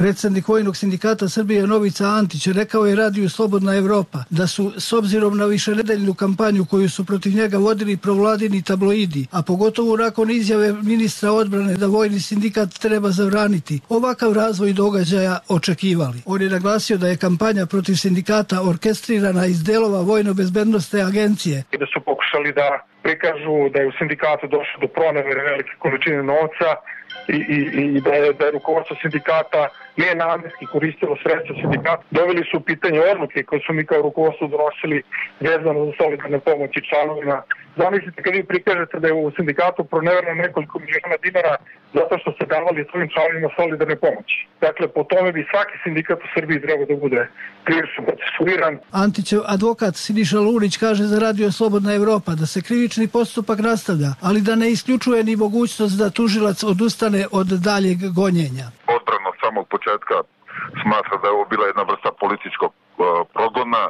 Predsednik 0.00 0.48
Vojnog 0.48 0.76
sindikata 0.76 1.28
Srbije 1.28 1.66
Novica 1.66 2.04
Antić 2.04 2.46
rekao 2.46 2.86
je 2.86 2.96
radiju 2.96 3.28
Slobodna 3.28 3.76
Evropa 3.76 4.18
da 4.30 4.46
su 4.46 4.72
s 4.80 4.92
obzirom 4.92 5.38
na 5.38 5.44
višenedeljnu 5.44 6.14
kampanju 6.14 6.64
koju 6.70 6.88
su 6.88 7.06
protiv 7.06 7.32
njega 7.34 7.58
vodili 7.58 7.96
provladini 7.96 8.62
tabloidi, 8.62 9.26
a 9.32 9.42
pogotovo 9.42 9.96
nakon 9.96 10.30
izjave 10.30 10.72
ministra 10.72 11.32
odbrane 11.32 11.74
da 11.74 11.86
Vojni 11.86 12.20
sindikat 12.20 12.68
treba 12.68 13.08
zavraniti, 13.08 13.80
ovakav 13.88 14.32
razvoj 14.32 14.72
događaja 14.72 15.38
očekivali. 15.48 16.22
On 16.26 16.42
je 16.42 16.50
naglasio 16.50 16.96
da 16.98 17.08
je 17.08 17.16
kampanja 17.16 17.66
protiv 17.66 17.94
sindikata 17.94 18.62
orkestrirana 18.62 19.46
iz 19.46 19.64
delova 19.64 20.00
Vojno-bezbednostne 20.00 21.00
agencije. 21.00 21.64
Da 21.78 21.86
su 21.86 22.00
pokušali 22.00 22.52
da 22.52 22.68
prikažu 23.02 23.56
da 23.72 23.80
je 23.80 23.88
u 23.88 23.92
sindikatu 23.98 24.46
došlo 24.46 24.76
do 24.80 24.88
pronevere 24.88 25.42
velike 25.50 25.72
količine 25.78 26.22
novca 26.22 26.68
i, 27.28 27.38
i, 27.56 27.58
i 27.96 28.00
da, 28.00 28.12
je, 28.14 28.32
da 28.32 28.44
je 28.44 28.50
rukovodstvo 28.50 28.96
sindikata 29.02 29.68
nenamenski 29.96 30.64
koristilo 30.72 31.16
sredstva 31.22 31.54
sindikata. 31.60 32.02
Doveli 32.10 32.42
su 32.50 32.56
u 32.56 32.66
pitanje 32.70 33.00
odluke 33.12 33.42
koje 33.42 33.60
su 33.66 33.72
mi 33.72 33.86
kao 33.86 34.02
rukovodstvo 34.02 34.46
donosili 34.48 35.02
vezano 35.40 35.80
za 35.86 35.92
solidarne 36.00 36.40
pomoći 36.40 36.80
članovima. 36.88 37.42
Zamislite 37.76 38.22
kad 38.22 38.32
vi 38.34 38.44
prikažete 38.52 39.00
da 39.00 39.06
je 39.08 39.14
u 39.14 39.32
sindikatu 39.36 39.84
proneverno 39.84 40.34
nekoliko 40.34 40.78
miliona 40.78 41.16
dinara 41.22 41.56
zato 41.94 42.18
što 42.20 42.32
ste 42.32 42.44
davali 42.46 42.86
svojim 42.90 43.08
članovima 43.14 43.48
solidarne 43.58 43.96
pomoći. 43.96 44.36
Dakle, 44.60 44.88
po 44.88 45.02
tome 45.10 45.32
bi 45.32 45.48
svaki 45.50 45.76
sindikat 45.84 46.18
u 46.18 46.28
Srbiji 46.34 46.62
trebao 46.64 46.86
da 46.86 46.96
bude 47.04 47.20
krivično 47.64 48.00
procesuiran. 48.08 48.74
Antićev 49.04 49.40
advokat 49.46 49.94
Siniša 49.96 50.40
Lunić 50.40 50.76
kaže 50.76 51.04
za 51.04 51.18
Radio 51.18 51.52
Slobodna 51.52 51.94
Evropa 51.94 52.32
da 52.40 52.46
se 52.46 52.62
krivični 52.62 53.08
postupak 53.08 53.58
nastavlja, 53.58 54.10
ali 54.20 54.40
da 54.40 54.54
ne 54.56 54.70
isključuje 54.70 55.24
ni 55.24 55.36
mogućnost 55.36 55.98
da 55.98 56.10
tužilac 56.10 56.62
odustane 56.62 57.26
od 57.32 57.46
daljeg 57.46 57.98
gonjenja. 58.14 58.79
Početka 59.70 60.16
smatra 60.82 61.16
da 61.22 61.28
je 61.28 61.34
ovo 61.34 61.44
bila 61.44 61.66
jedna 61.66 61.82
vrsta 61.82 62.10
političkog 62.20 62.72
progona, 63.36 63.82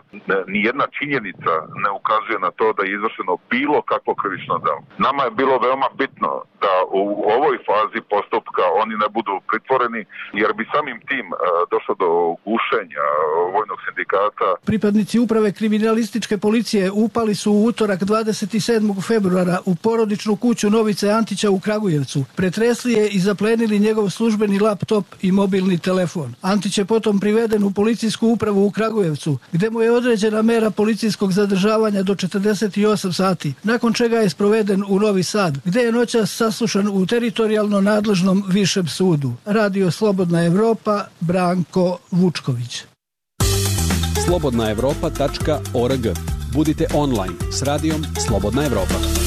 nijedna 0.54 0.86
činjenica 0.98 1.52
ne 1.84 1.90
ukazuje 1.98 2.38
na 2.46 2.50
to 2.58 2.66
da 2.76 2.82
je 2.82 2.94
izvršeno 2.96 3.32
bilo 3.52 3.78
kakvo 3.92 4.12
krivično 4.20 4.56
delo. 4.64 4.82
Nama 5.06 5.22
je 5.24 5.36
bilo 5.40 5.54
veoma 5.66 5.88
bitno 6.02 6.30
da 6.64 6.74
u 7.00 7.02
ovoj 7.36 7.56
fazi 7.68 8.00
postupka 8.12 8.64
oni 8.82 8.94
ne 9.02 9.08
budu 9.16 9.34
pritvoreni, 9.48 10.02
jer 10.42 10.50
bi 10.58 10.70
samim 10.74 10.98
tim 11.08 11.26
došlo 11.72 11.94
do 12.02 12.10
gušenja 12.46 13.04
vojnog 13.54 13.78
sindikata. 13.86 14.48
Pripadnici 14.70 15.18
uprave 15.18 15.52
kriminalističke 15.52 16.38
policije 16.38 16.90
upali 16.90 17.34
su 17.34 17.52
u 17.52 17.64
utorak 17.64 18.00
27. 18.00 19.06
februara 19.08 19.56
u 19.70 19.74
porodičnu 19.74 20.36
kuću 20.36 20.70
Novice 20.70 21.10
Antića 21.10 21.50
u 21.50 21.60
Kragujevcu. 21.60 22.24
Pretresli 22.36 22.92
je 22.92 23.08
i 23.08 23.18
zaplenili 23.18 23.78
njegov 23.78 24.10
službeni 24.10 24.58
laptop 24.58 25.04
i 25.22 25.32
mobilni 25.32 25.78
telefon. 25.78 26.34
Antić 26.42 26.78
je 26.78 26.84
potom 26.84 27.20
priveden 27.20 27.64
u 27.64 27.70
policijsku 27.70 28.28
upravu 28.28 28.66
u 28.66 28.70
Kragujevcu 28.70 28.99
Kragujevcu, 29.00 29.38
gde 29.52 29.70
mu 29.70 29.80
je 29.80 29.92
određena 29.92 30.42
mera 30.42 30.70
policijskog 30.70 31.32
zadržavanja 31.32 32.02
do 32.02 32.14
48 32.14 33.12
sati, 33.12 33.54
nakon 33.62 33.92
čega 33.92 34.16
je 34.16 34.30
sproveden 34.30 34.84
u 34.88 34.98
Novi 34.98 35.22
Sad, 35.22 35.58
gde 35.64 35.80
je 35.80 35.92
noćas 35.92 36.30
saslušan 36.30 36.88
u 36.88 37.06
teritorijalno 37.06 37.80
nadležnom 37.80 38.44
višem 38.48 38.88
sudu. 38.88 39.32
Radio 39.44 39.90
Slobodna 39.90 40.44
Evropa, 40.44 41.04
Branko 41.20 41.98
Vučković. 42.10 42.82
slobodnaevropa.org 44.26 46.06
Budite 46.52 46.86
online 46.94 47.34
s 47.52 47.62
radijom 47.62 48.04
Slobodna 48.26 48.64
Evropa. 48.64 49.19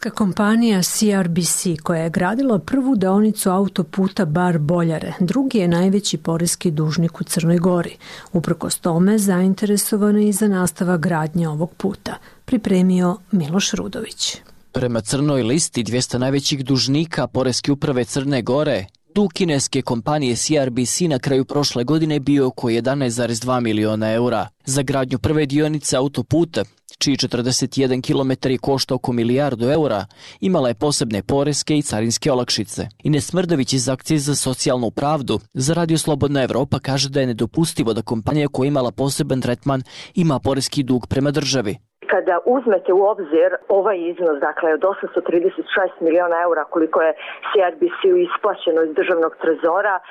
Švedska 0.00 0.16
kompanija 0.16 0.82
CRBC 0.82 1.82
koja 1.82 2.02
je 2.02 2.10
gradila 2.10 2.58
prvu 2.58 2.96
deonicu 2.96 3.50
autoputa 3.50 4.24
Bar 4.24 4.58
Boljare, 4.58 5.12
drugi 5.20 5.58
je 5.58 5.68
najveći 5.68 6.16
porezki 6.18 6.70
dužnik 6.70 7.20
u 7.20 7.24
Crnoj 7.24 7.58
Gori. 7.58 7.96
Uprkos 8.32 8.78
tome 8.78 9.18
zainteresovana 9.18 10.20
i 10.20 10.32
za 10.32 10.48
nastava 10.48 10.96
gradnje 10.96 11.48
ovog 11.48 11.74
puta, 11.74 12.14
pripremio 12.44 13.16
Miloš 13.30 13.72
Rudović. 13.72 14.36
Prema 14.72 15.00
crnoj 15.00 15.42
listi 15.42 15.84
200 15.84 16.18
najvećih 16.18 16.64
dužnika 16.64 17.26
Poreske 17.26 17.72
uprave 17.72 18.04
Crne 18.04 18.42
Gore, 18.42 18.86
dug 19.14 19.32
kineske 19.32 19.82
kompanije 19.82 20.36
CRBC 20.36 21.00
na 21.00 21.18
kraju 21.18 21.44
prošle 21.44 21.84
godine 21.84 22.20
bio 22.20 22.46
oko 22.46 22.68
11,2 22.68 23.60
miliona 23.60 24.12
eura. 24.12 24.48
Za 24.64 24.82
gradnju 24.82 25.18
prve 25.18 25.46
dionice 25.46 25.96
autoputa, 25.96 26.64
čiji 27.00 27.16
41 27.16 28.02
km 28.02 28.56
košta 28.60 28.94
oko 28.94 29.12
milijardu 29.12 29.70
eura, 29.70 30.06
imala 30.40 30.68
je 30.68 30.74
posebne 30.74 31.22
poreske 31.22 31.78
i 31.78 31.82
carinske 31.82 32.32
olakšice. 32.32 32.88
Ines 33.02 33.26
Smrdović 33.26 33.72
iz 33.72 33.88
akcije 33.88 34.18
za 34.18 34.34
socijalnu 34.34 34.90
pravdu 34.90 35.40
za 35.54 35.74
Radio 35.74 35.98
Slobodna 35.98 36.42
Evropa 36.42 36.78
kaže 36.78 37.08
da 37.08 37.20
je 37.20 37.26
nedopustivo 37.26 37.94
da 37.94 38.02
kompanija 38.02 38.48
koja 38.48 38.68
imala 38.68 38.90
poseban 38.90 39.40
tretman 39.40 39.82
ima 40.14 40.38
poreski 40.38 40.82
dug 40.82 41.06
prema 41.06 41.30
državi 41.30 41.89
kada 42.10 42.38
uzmete 42.44 42.92
u 42.92 43.02
obzir 43.12 43.50
ovaj 43.68 43.98
iznos, 44.12 44.36
dakle 44.40 44.74
od 44.74 44.80
836 44.80 45.88
miliona 46.00 46.36
eura 46.42 46.64
koliko 46.64 47.02
je 47.02 47.12
CRBC-u 47.48 48.16
isplaćeno 48.16 48.82
iz 48.82 48.94
državnog 48.94 49.32
trezora, 49.42 49.94
e, 49.98 50.02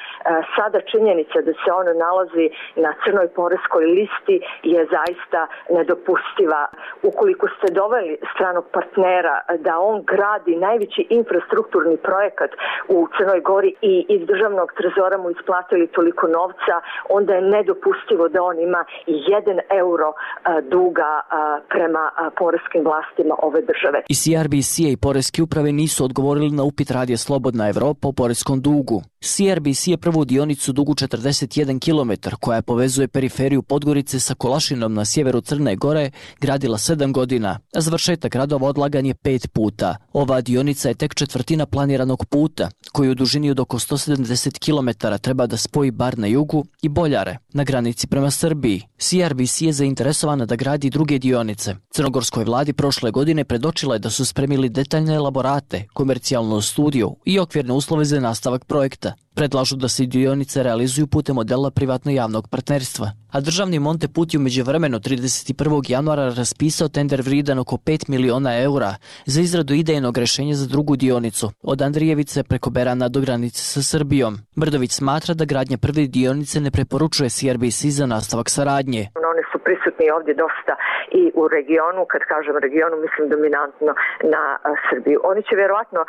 sada 0.56 0.79
činjenica 0.91 1.38
da 1.48 1.53
se 1.62 1.70
ono 1.82 1.94
nalazi 1.94 2.46
na 2.75 2.91
crnoj 3.03 3.27
poreskoj 3.27 3.86
listi 3.86 4.36
je 4.63 4.88
zaista 4.96 5.41
nedopustiva. 5.70 6.62
Ukoliko 7.03 7.48
ste 7.56 7.74
doveli 7.74 8.18
stranog 8.34 8.65
partnera 8.72 9.36
da 9.58 9.79
on 9.79 10.03
gradi 10.03 10.56
najveći 10.56 11.08
infrastrukturni 11.10 11.98
projekat 11.98 12.51
u 12.88 13.08
Crnoj 13.18 13.39
Gori 13.39 13.75
i 13.82 14.06
iz 14.10 14.27
državnog 14.27 14.74
trezora 14.77 15.18
mu 15.18 15.29
isplatili 15.29 15.88
toliko 15.88 16.27
novca, 16.27 16.75
onda 17.10 17.34
je 17.34 17.41
nedopustivo 17.41 18.27
da 18.27 18.44
on 18.44 18.60
ima 18.60 18.86
jedan 19.06 19.60
euro 19.70 20.10
e, 20.13 20.62
duga 20.62 21.12
e, 21.22 21.24
prema 21.70 21.88
prema 21.89 22.31
poreskim 22.38 22.84
vlastima 22.84 23.36
ove 23.41 23.62
države. 23.72 24.00
I 24.10 24.15
CRBC 24.22 24.79
i 24.79 24.98
poreske 24.98 25.43
uprave 25.43 25.72
nisu 25.72 26.05
odgovorili 26.05 26.50
na 26.51 26.63
upit 26.63 26.91
Radija 26.91 27.17
Slobodna 27.17 27.69
Evropa 27.69 28.08
o 28.08 28.12
poreskom 28.12 28.62
dugu. 28.62 29.01
CRBC 29.22 29.88
je 29.88 29.98
prvu 29.98 30.26
dionicu 30.26 30.74
dugu 30.74 30.94
41 30.94 31.80
km 31.80 32.30
koja 32.40 32.62
povezuje 32.62 33.08
periferiju 33.08 33.62
Podgorice 33.62 34.20
sa 34.20 34.34
Kolašinom 34.34 34.94
na 34.94 35.06
sjeveru 35.06 35.42
Crne 35.42 35.76
Gore 35.76 36.12
gradila 36.42 36.78
7 36.78 37.12
godina, 37.12 37.60
a 37.76 37.82
završetak 37.82 38.36
radova 38.36 38.68
odlagan 38.68 39.06
je 39.06 39.14
5 39.14 39.48
puta. 39.48 39.96
Ova 40.14 40.42
dionica 40.42 40.88
je 40.88 40.96
tek 40.96 41.16
četvrtina 41.16 41.66
planiranog 41.66 42.26
puta, 42.26 42.70
koji 42.92 43.10
u 43.10 43.16
dužini 43.16 43.52
od 43.52 43.60
oko 43.60 43.80
170 43.80 44.60
km 44.60 45.08
treba 45.22 45.48
da 45.48 45.58
spoji 45.58 45.92
bar 45.92 46.18
na 46.18 46.28
jugu 46.28 46.66
i 46.82 46.90
Boljare, 46.90 47.38
na 47.54 47.64
granici 47.64 48.08
prema 48.08 48.32
Srbiji. 48.32 48.84
CRBC 48.98 49.62
je 49.62 49.74
zainteresovana 49.74 50.46
da 50.46 50.56
gradi 50.56 50.90
druge 50.90 51.20
dionice. 51.20 51.76
Crnogorskoj 51.90 52.44
vladi 52.44 52.74
prošle 52.74 53.12
godine 53.12 53.46
predočila 53.46 53.96
je 53.96 54.00
da 54.00 54.10
su 54.10 54.26
spremili 54.26 54.70
detaljne 54.70 55.14
elaborate, 55.16 55.86
komercijalnu 55.94 56.62
studiju 56.62 57.16
i 57.26 57.40
okvirne 57.40 57.74
uslove 57.74 58.06
za 58.06 58.20
nastavak 58.20 58.66
projekta. 58.66 59.09
Gäste. 59.10 59.28
Predlažu 59.39 59.75
da 59.75 59.88
se 59.88 60.03
dionice 60.05 60.63
realizuju 60.63 61.08
putem 61.08 61.36
modela 61.36 61.69
privatno-javnog 61.72 62.48
partnerstva. 62.51 63.08
A 63.34 63.38
državni 63.48 63.79
Monte 63.79 64.08
Put 64.15 64.34
je 64.34 64.39
umeđu 64.39 64.63
vremeno 64.63 64.98
31. 65.00 65.92
januara 65.92 66.25
raspisao 66.42 66.87
tender 66.96 67.22
vridan 67.27 67.59
oko 67.59 67.75
5 67.75 68.09
miliona 68.09 68.51
eura 68.64 68.92
za 69.25 69.42
izradu 69.42 69.74
idejnog 69.74 70.18
rešenja 70.18 70.55
za 70.61 70.68
drugu 70.74 70.96
dionicu, 70.96 71.46
od 71.64 71.81
Andrijevice 71.81 72.44
preko 72.44 72.70
Berana 72.70 73.07
do 73.09 73.20
granice 73.25 73.61
sa 73.74 73.81
Srbijom. 73.81 74.33
Brdović 74.61 74.92
smatra 74.92 75.33
da 75.33 75.46
gradnja 75.51 75.77
prve 75.85 76.03
dionice 76.18 76.55
ne 76.66 76.72
preporučuje 76.72 77.29
CRBC 77.37 77.79
za 78.00 78.05
nastavak 78.05 78.48
saradnje. 78.50 79.01
One 79.33 79.44
su 79.51 79.57
prisutni 79.68 80.05
ovdje 80.18 80.33
dosta 80.44 80.74
i 81.22 81.24
u 81.42 81.44
regionu, 81.57 82.01
kad 82.14 82.22
kažem 82.33 82.55
regionu, 82.68 82.96
mislim 83.05 83.24
dominantno 83.35 83.92
na 84.35 84.44
Srbiju. 84.87 85.18
Oni 85.31 85.42
će 85.48 85.53
vjerovatno 85.61 86.01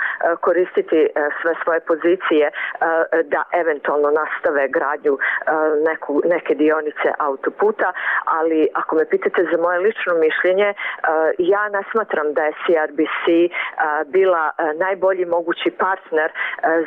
koristiti 0.47 0.99
sve 1.39 1.53
svoje 1.63 1.81
pozicije 1.91 2.45
da 3.23 3.43
eventualno 3.53 4.11
nastave 4.11 4.69
gradnju 4.69 5.19
neku, 5.87 6.23
neke 6.25 6.55
dionice 6.55 7.09
autoputa, 7.19 7.93
ali 8.25 8.69
ako 8.75 8.97
me 8.97 9.05
pitate 9.05 9.47
za 9.53 9.63
moje 9.63 9.79
lično 9.79 10.15
mišljenje, 10.15 10.75
ja 11.39 11.69
ne 11.69 11.83
smatram 11.93 12.33
da 12.35 12.43
je 12.45 12.53
CRBC 12.67 13.25
bila 14.07 14.51
najbolji 14.75 15.25
mogući 15.25 15.71
partner 15.71 16.33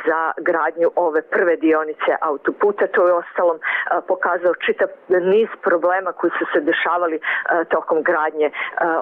za 0.06 0.32
gradnju 0.36 0.90
ove 0.96 1.22
prve 1.22 1.56
dionice 1.56 2.10
autoputa. 2.20 2.86
To 2.86 3.06
je 3.06 3.12
ostalom 3.12 3.58
pokazao 4.08 4.54
čitav 4.54 4.88
niz 5.08 5.48
problema 5.62 6.12
koji 6.12 6.30
su 6.38 6.44
se 6.52 6.60
dešavali 6.60 7.20
tokom 7.68 8.02
gradnje 8.02 8.50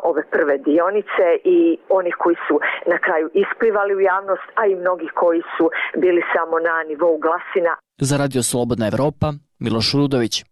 ove 0.03 0.23
prve 0.31 0.59
dionice 0.59 1.27
i 1.45 1.79
onih 1.89 2.15
koji 2.19 2.37
su 2.49 2.61
na 2.87 2.99
kraju 2.99 3.31
isplivali 3.33 3.95
u 3.95 4.01
javnost, 4.01 4.43
a 4.55 4.67
i 4.67 4.75
mnogi 4.75 5.09
koji 5.09 5.43
su 5.57 5.71
bili 5.97 6.23
samo 6.35 6.59
na 6.59 6.83
nivou 6.83 7.19
glasina. 7.25 7.73
Za 8.01 8.17
Radio 8.17 8.43
Slobodna 8.43 8.87
Evropa, 8.87 9.33
Miloš 9.59 9.93
Rudović. 9.93 10.45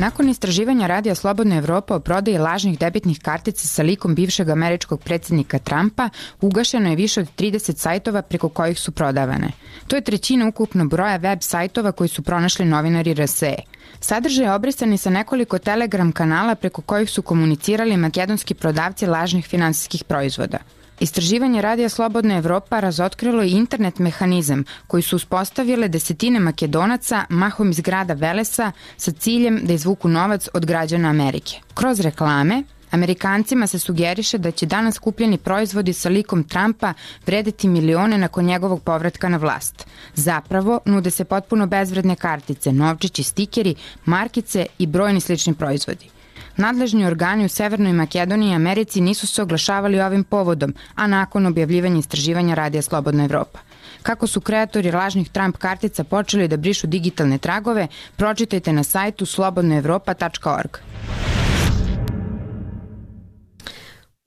Nakon 0.00 0.28
istraživanja 0.28 0.86
Radija 0.86 1.14
Slobodna 1.14 1.56
Evropa 1.56 1.94
o 1.94 2.00
prodaji 2.00 2.38
lažnih 2.38 2.78
debitnih 2.78 3.18
kartica 3.22 3.66
sa 3.68 3.82
likom 3.82 4.14
bivšeg 4.14 4.48
američkog 4.48 5.02
predsednika 5.02 5.58
Trumpa, 5.58 6.08
ugašeno 6.40 6.90
je 6.90 6.96
više 6.96 7.20
od 7.20 7.26
30 7.36 7.76
sajtova 7.76 8.22
preko 8.22 8.48
kojih 8.48 8.78
su 8.80 8.92
prodavane. 8.92 9.48
To 9.88 9.96
je 9.96 10.02
trećina 10.02 10.48
ukupno 10.48 10.84
broja 10.84 11.16
web 11.16 11.38
sajtova 11.42 11.92
koji 11.92 12.08
su 12.08 12.22
pronašli 12.22 12.64
novinari 12.64 13.14
RSE. 13.14 13.54
Sadržaj 14.00 14.44
je 14.46 14.52
obrisani 14.52 14.98
sa 14.98 15.10
nekoliko 15.10 15.58
telegram 15.58 16.12
kanala 16.12 16.54
preko 16.54 16.82
kojih 16.82 17.10
su 17.10 17.22
komunicirali 17.22 17.96
makedonski 17.96 18.54
prodavci 18.54 19.06
lažnih 19.06 19.46
finansijskih 19.46 20.04
proizvoda. 20.04 20.58
Istraživanje 21.00 21.62
Radija 21.62 21.88
Slobodna 21.88 22.36
Evropa 22.36 22.80
razotkrilo 22.80 23.42
je 23.42 23.50
internet 23.50 23.98
mehanizam 23.98 24.64
koji 24.86 25.02
su 25.02 25.16
uspostavile 25.16 25.88
desetine 25.88 26.40
makedonaca 26.40 27.24
mahom 27.28 27.70
iz 27.70 27.80
grada 27.80 28.14
Velesa 28.14 28.72
sa 28.96 29.12
ciljem 29.12 29.60
da 29.62 29.72
izvuku 29.72 30.08
novac 30.08 30.48
od 30.54 30.66
građana 30.66 31.08
Amerike. 31.08 31.56
Kroz 31.74 32.00
reklame, 32.00 32.62
Amerikancima 32.90 33.66
se 33.66 33.78
sugeriše 33.78 34.38
da 34.38 34.50
će 34.50 34.66
danas 34.66 34.98
kupljeni 34.98 35.38
proizvodi 35.38 35.92
sa 35.92 36.08
likom 36.08 36.44
Trumpa 36.44 36.92
vredeti 37.26 37.68
milione 37.68 38.18
nakon 38.18 38.44
njegovog 38.44 38.82
povratka 38.82 39.28
na 39.28 39.36
vlast. 39.36 39.86
Zapravo, 40.14 40.80
nude 40.84 41.10
se 41.10 41.24
potpuno 41.24 41.66
bezvredne 41.66 42.16
kartice, 42.16 42.72
novčići 42.72 43.22
stikeri, 43.22 43.74
markice 44.04 44.66
i 44.78 44.86
brojni 44.86 45.20
slični 45.20 45.54
proizvodi. 45.54 46.19
Nadležni 46.60 47.06
organi 47.06 47.44
u 47.44 47.48
Severnoj 47.48 47.92
Makedoniji 47.92 48.50
i 48.50 48.54
Americi 48.54 49.00
nisu 49.00 49.26
se 49.26 49.42
oglašavali 49.42 50.00
ovim 50.00 50.24
povodom, 50.24 50.74
a 50.94 51.06
nakon 51.06 51.46
objavljivanja 51.46 51.98
istraživanja 51.98 52.54
Radija 52.54 52.82
Slobodna 52.82 53.24
Evropa. 53.24 53.58
Kako 54.02 54.26
su 54.26 54.40
kreatori 54.40 54.90
lažnih 54.90 55.30
Trump 55.30 55.56
kartica 55.56 56.04
počeli 56.04 56.48
da 56.48 56.56
brišu 56.56 56.86
digitalne 56.86 57.38
tragove, 57.38 57.88
pročitajte 58.16 58.72
na 58.72 58.82
sajtu 58.82 59.26
slobodnoevropa.org. 59.26 60.78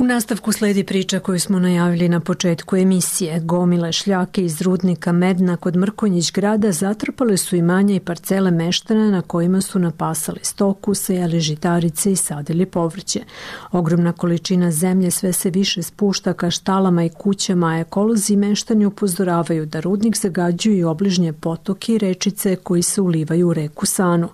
U 0.03 0.05
nastavku 0.05 0.51
sledi 0.51 0.83
priča 0.83 1.19
koju 1.19 1.39
smo 1.39 1.59
najavili 1.59 2.09
na 2.09 2.19
početku 2.19 2.75
emisije. 2.75 3.39
Gomile 3.39 3.91
šljake 3.91 4.45
iz 4.45 4.61
rudnika 4.61 5.11
Medna 5.11 5.57
kod 5.57 5.75
Mrkonjić 5.75 6.31
grada 6.31 6.71
zatrpale 6.71 7.37
su 7.37 7.55
imanja 7.55 7.95
i 7.95 7.99
parcele 7.99 8.51
meštana 8.51 9.11
na 9.11 9.21
kojima 9.21 9.61
su 9.61 9.79
napasali 9.79 10.39
stoku, 10.41 10.93
sejali 10.93 11.39
žitarice 11.39 12.11
i 12.11 12.15
sadili 12.15 12.65
povrće. 12.65 13.19
Ogromna 13.71 14.11
količina 14.11 14.71
zemlje 14.71 15.11
sve 15.11 15.33
se 15.33 15.49
više 15.49 15.83
spušta 15.83 16.33
ka 16.33 16.51
štalama 16.51 17.03
i 17.03 17.09
kućama, 17.09 17.67
a 17.67 17.79
ekolozi 17.79 18.33
i 18.33 18.37
meštani 18.37 18.85
upozoravaju 18.85 19.65
da 19.65 19.79
rudnik 19.79 20.17
zagađuju 20.17 20.77
i 20.77 20.83
obližnje 20.83 21.33
potoke 21.33 21.93
i 21.93 21.97
rečice 21.97 22.55
koji 22.55 22.81
se 22.81 23.01
ulivaju 23.01 23.47
u 23.47 23.53
reku 23.53 23.85
Sanu. 23.85 24.29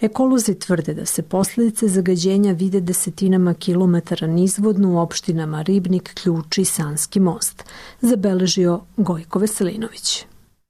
Ekolozi 0.00 0.54
tvrde 0.54 0.94
da 0.94 1.06
se 1.06 1.22
posledice 1.22 1.88
zagađenja 1.88 2.52
vide 2.52 2.80
desetinama 2.80 3.54
kilometara 3.54 4.26
nizvodnu 4.26 4.94
u 4.94 5.11
opštinama 5.12 5.62
Ribnik, 5.62 6.14
Ključ 6.14 6.58
i 6.58 6.64
Sanski 6.64 7.20
most, 7.20 7.64
zabeležio 8.00 8.80
Gojko 8.96 9.38
Veselinović. 9.38 10.24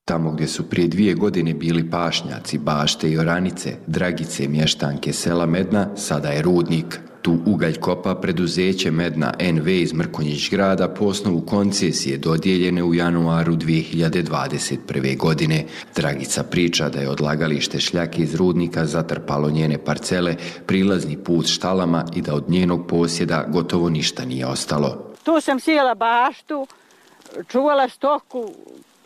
Tamo 0.05 0.33
gdje 0.33 0.49
su 0.49 0.71
prije 0.71 0.89
dvije 0.89 1.15
godine 1.15 1.55
bili 1.55 1.91
pašnjaci, 1.91 2.59
bašte 2.59 3.11
i 3.11 3.19
oranice, 3.19 3.77
dragice 3.87 4.49
mještanke 4.49 5.13
sela 5.13 5.47
Medna, 5.47 5.97
sada 5.97 6.29
je 6.29 6.43
rudnik. 6.43 7.01
Tu 7.23 7.39
ugalj 7.47 7.81
kopa 7.81 8.15
preduzeće 8.15 8.91
Medna 8.91 9.33
NV 9.53 9.69
iz 9.69 9.93
Mrkonjić 9.93 10.51
grada 10.51 10.89
po 10.89 11.05
osnovu 11.05 11.41
koncesije 11.41 12.19
dodijeljene 12.19 12.83
u 12.83 12.95
januaru 12.95 13.53
2021. 13.53 15.17
godine. 15.17 15.65
Dragica 15.97 16.43
priča 16.43 16.89
da 16.89 17.01
je 17.01 17.09
odlagalište 17.09 17.81
šljake 17.81 18.23
iz 18.23 18.35
rudnika 18.35 18.87
zatrpalo 18.87 19.51
njene 19.51 19.79
parcele, 19.85 20.37
prilazni 20.67 21.17
put 21.17 21.47
štalama 21.47 22.05
i 22.15 22.23
da 22.23 22.35
od 22.35 22.51
njenog 22.51 22.87
posjeda 22.87 23.45
gotovo 23.49 23.91
ništa 23.91 24.25
nije 24.25 24.47
ostalo. 24.47 25.13
Tu 25.23 25.41
sam 25.41 25.61
sijela 25.61 25.95
baštu, 25.95 26.67
čuvala 27.49 27.89
stoku, 27.89 28.51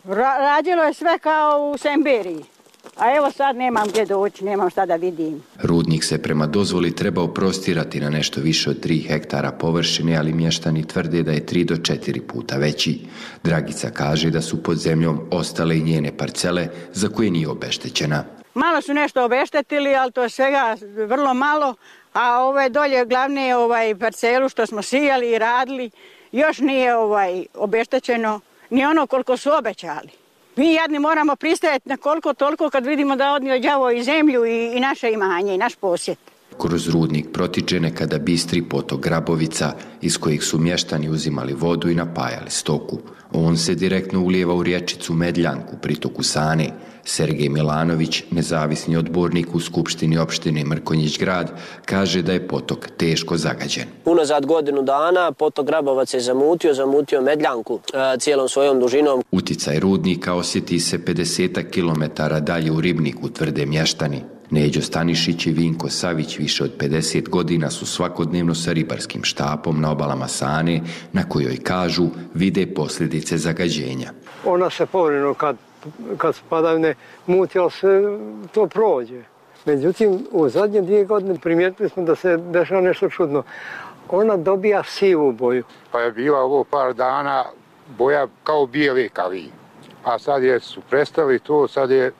ra 0.03 0.37
radilo 0.37 0.83
je 0.83 0.93
sve 0.93 1.19
kao 1.19 1.71
u 1.73 1.77
Semberiji. 1.77 2.56
A 2.95 3.15
evo 3.15 3.31
sad 3.31 3.55
nemam 3.55 3.87
gdje 3.87 4.05
doći, 4.05 4.45
nemam 4.45 4.69
šta 4.69 4.85
da 4.85 4.95
vidim. 4.95 5.43
Rudnik 5.61 6.03
se 6.03 6.21
prema 6.21 6.47
dozvoli 6.47 6.95
trebao 6.95 7.27
prostirati 7.27 7.99
na 7.99 8.09
nešto 8.09 8.41
više 8.41 8.69
od 8.69 8.85
3 8.85 9.07
hektara 9.07 9.51
površine, 9.51 10.17
ali 10.17 10.33
mještani 10.33 10.87
tvrde 10.87 11.23
da 11.23 11.31
je 11.31 11.45
3 11.45 11.65
do 11.65 11.75
4 11.75 12.21
puta 12.27 12.57
veći. 12.57 12.99
Dragica 13.43 13.89
kaže 13.89 14.29
da 14.29 14.41
su 14.41 14.63
pod 14.63 14.77
zemljom 14.77 15.19
ostale 15.31 15.77
i 15.77 15.83
njene 15.83 16.17
parcele 16.17 16.67
za 16.93 17.09
koje 17.09 17.31
nije 17.31 17.49
obeštećena. 17.49 18.23
Malo 18.53 18.81
su 18.81 18.93
nešto 18.93 19.25
obeštetili, 19.25 19.95
ali 19.95 20.11
to 20.11 20.23
je 20.23 20.29
svega 20.29 20.77
vrlo 21.07 21.33
malo, 21.33 21.75
a 22.13 22.43
ove 22.43 22.69
dolje 22.69 23.05
glavne 23.05 23.55
ovaj 23.55 23.95
parcelu 23.95 24.49
što 24.49 24.65
smo 24.65 24.81
sijali 24.81 25.31
i 25.31 25.39
radili, 25.39 25.91
još 26.31 26.57
nije 26.57 26.95
ovaj 26.95 27.45
obeštećeno 27.53 28.39
ni 28.69 28.85
ono 28.85 29.07
koliko 29.07 29.37
su 29.37 29.49
obećali. 29.57 30.26
Mi 30.57 30.73
jadni 30.73 30.99
moramo 30.99 31.35
pristajati 31.35 31.89
na 31.89 31.97
koliko 31.97 32.33
toliko 32.33 32.69
kad 32.69 32.85
vidimo 32.85 33.15
da 33.15 33.33
odnio 33.33 33.59
đavo 33.59 33.91
i 33.91 34.03
zemlju 34.03 34.45
i, 34.45 34.77
i 34.77 34.79
naše 34.79 35.11
imanje 35.11 35.55
i 35.55 35.57
naš 35.57 35.75
posjet. 35.75 36.19
Kroz 36.61 36.89
rudnik 36.89 37.31
protiče 37.33 37.79
nekada 37.79 38.17
bistri 38.17 38.61
potok 38.61 39.01
Grabovica 39.01 39.73
iz 40.01 40.17
kojih 40.17 40.43
su 40.43 40.59
mještani 40.59 41.09
uzimali 41.09 41.53
vodu 41.53 41.89
i 41.89 41.95
napajali 41.95 42.49
stoku. 42.49 42.99
On 43.33 43.57
se 43.57 43.75
direktno 43.75 44.21
ulijeva 44.21 44.53
u 44.53 44.63
riječicu 44.63 45.13
Medljanku, 45.13 45.77
pritoku 45.81 46.23
Sane. 46.23 46.71
Sergej 47.03 47.49
Milanović, 47.49 48.23
nezavisni 48.31 48.97
odbornik 48.97 49.55
u 49.55 49.59
Skupštini 49.59 50.17
opštine 50.17 50.65
Mrkonjić 50.65 51.19
grad, 51.19 51.51
kaže 51.85 52.21
da 52.21 52.33
je 52.33 52.47
potok 52.47 52.87
teško 52.97 53.37
zagađen. 53.37 53.85
Unazad 54.05 54.45
godinu 54.45 54.81
dana 54.81 55.31
potok 55.31 55.65
Grabovac 55.65 56.13
je 56.13 56.19
zamutio, 56.19 56.73
zamutio 56.73 57.21
Medljanku 57.21 57.79
e, 57.93 58.17
cijelom 58.19 58.49
svojom 58.49 58.79
dužinom. 58.79 59.23
Uticaj 59.31 59.79
rudnika 59.79 60.33
osjeti 60.33 60.79
se 60.79 60.97
50 60.97 61.71
km 61.71 62.21
dalje 62.45 62.71
u 62.71 62.81
Ribniku, 62.81 63.29
tvrde 63.29 63.65
mještani. 63.65 64.36
Neđo 64.49 64.81
Stanišić 64.81 65.45
i 65.47 65.51
Vinko 65.51 65.89
Savić 65.89 66.39
više 66.39 66.63
od 66.63 66.71
50 66.79 67.29
godina 67.29 67.69
su 67.69 67.85
svakodnevno 67.85 68.55
sa 68.55 68.73
ribarskim 68.73 69.23
štapom 69.23 69.81
na 69.81 69.91
obalama 69.91 70.27
Sane, 70.27 70.81
na 71.13 71.29
kojoj 71.29 71.57
kažu 71.63 72.07
vide 72.33 72.67
posljedice 72.75 73.37
zagađenja. 73.37 74.11
Ona 74.45 74.69
se 74.69 74.85
povremeno 74.85 75.33
kad, 75.33 75.55
kad 76.17 76.35
spadavne 76.35 76.95
muti, 77.25 77.59
ali 77.59 77.71
se 77.71 78.17
to 78.53 78.67
prođe. 78.67 79.23
Međutim, 79.65 80.27
u 80.31 80.49
zadnje 80.49 80.81
dvije 80.81 81.05
godine 81.05 81.39
primijetili 81.39 81.89
smo 81.89 82.03
da 82.03 82.15
se 82.15 82.37
dešava 82.37 82.81
nešto 82.81 83.09
čudno. 83.09 83.43
Ona 84.09 84.37
dobija 84.37 84.83
sivu 84.83 85.31
boju. 85.31 85.63
Pa 85.91 85.99
je 85.99 86.11
bila 86.11 86.39
ovo 86.39 86.63
par 86.63 86.93
dana 86.93 87.43
boja 87.97 88.27
kao 88.43 88.65
bijeli 88.65 89.09
kali. 89.09 89.45
A 90.03 90.19
sad 90.19 90.43
je, 90.43 90.59
su 90.59 90.81
prestali 90.89 91.39
to, 91.39 91.67
sad 91.67 91.91
je 91.91 92.11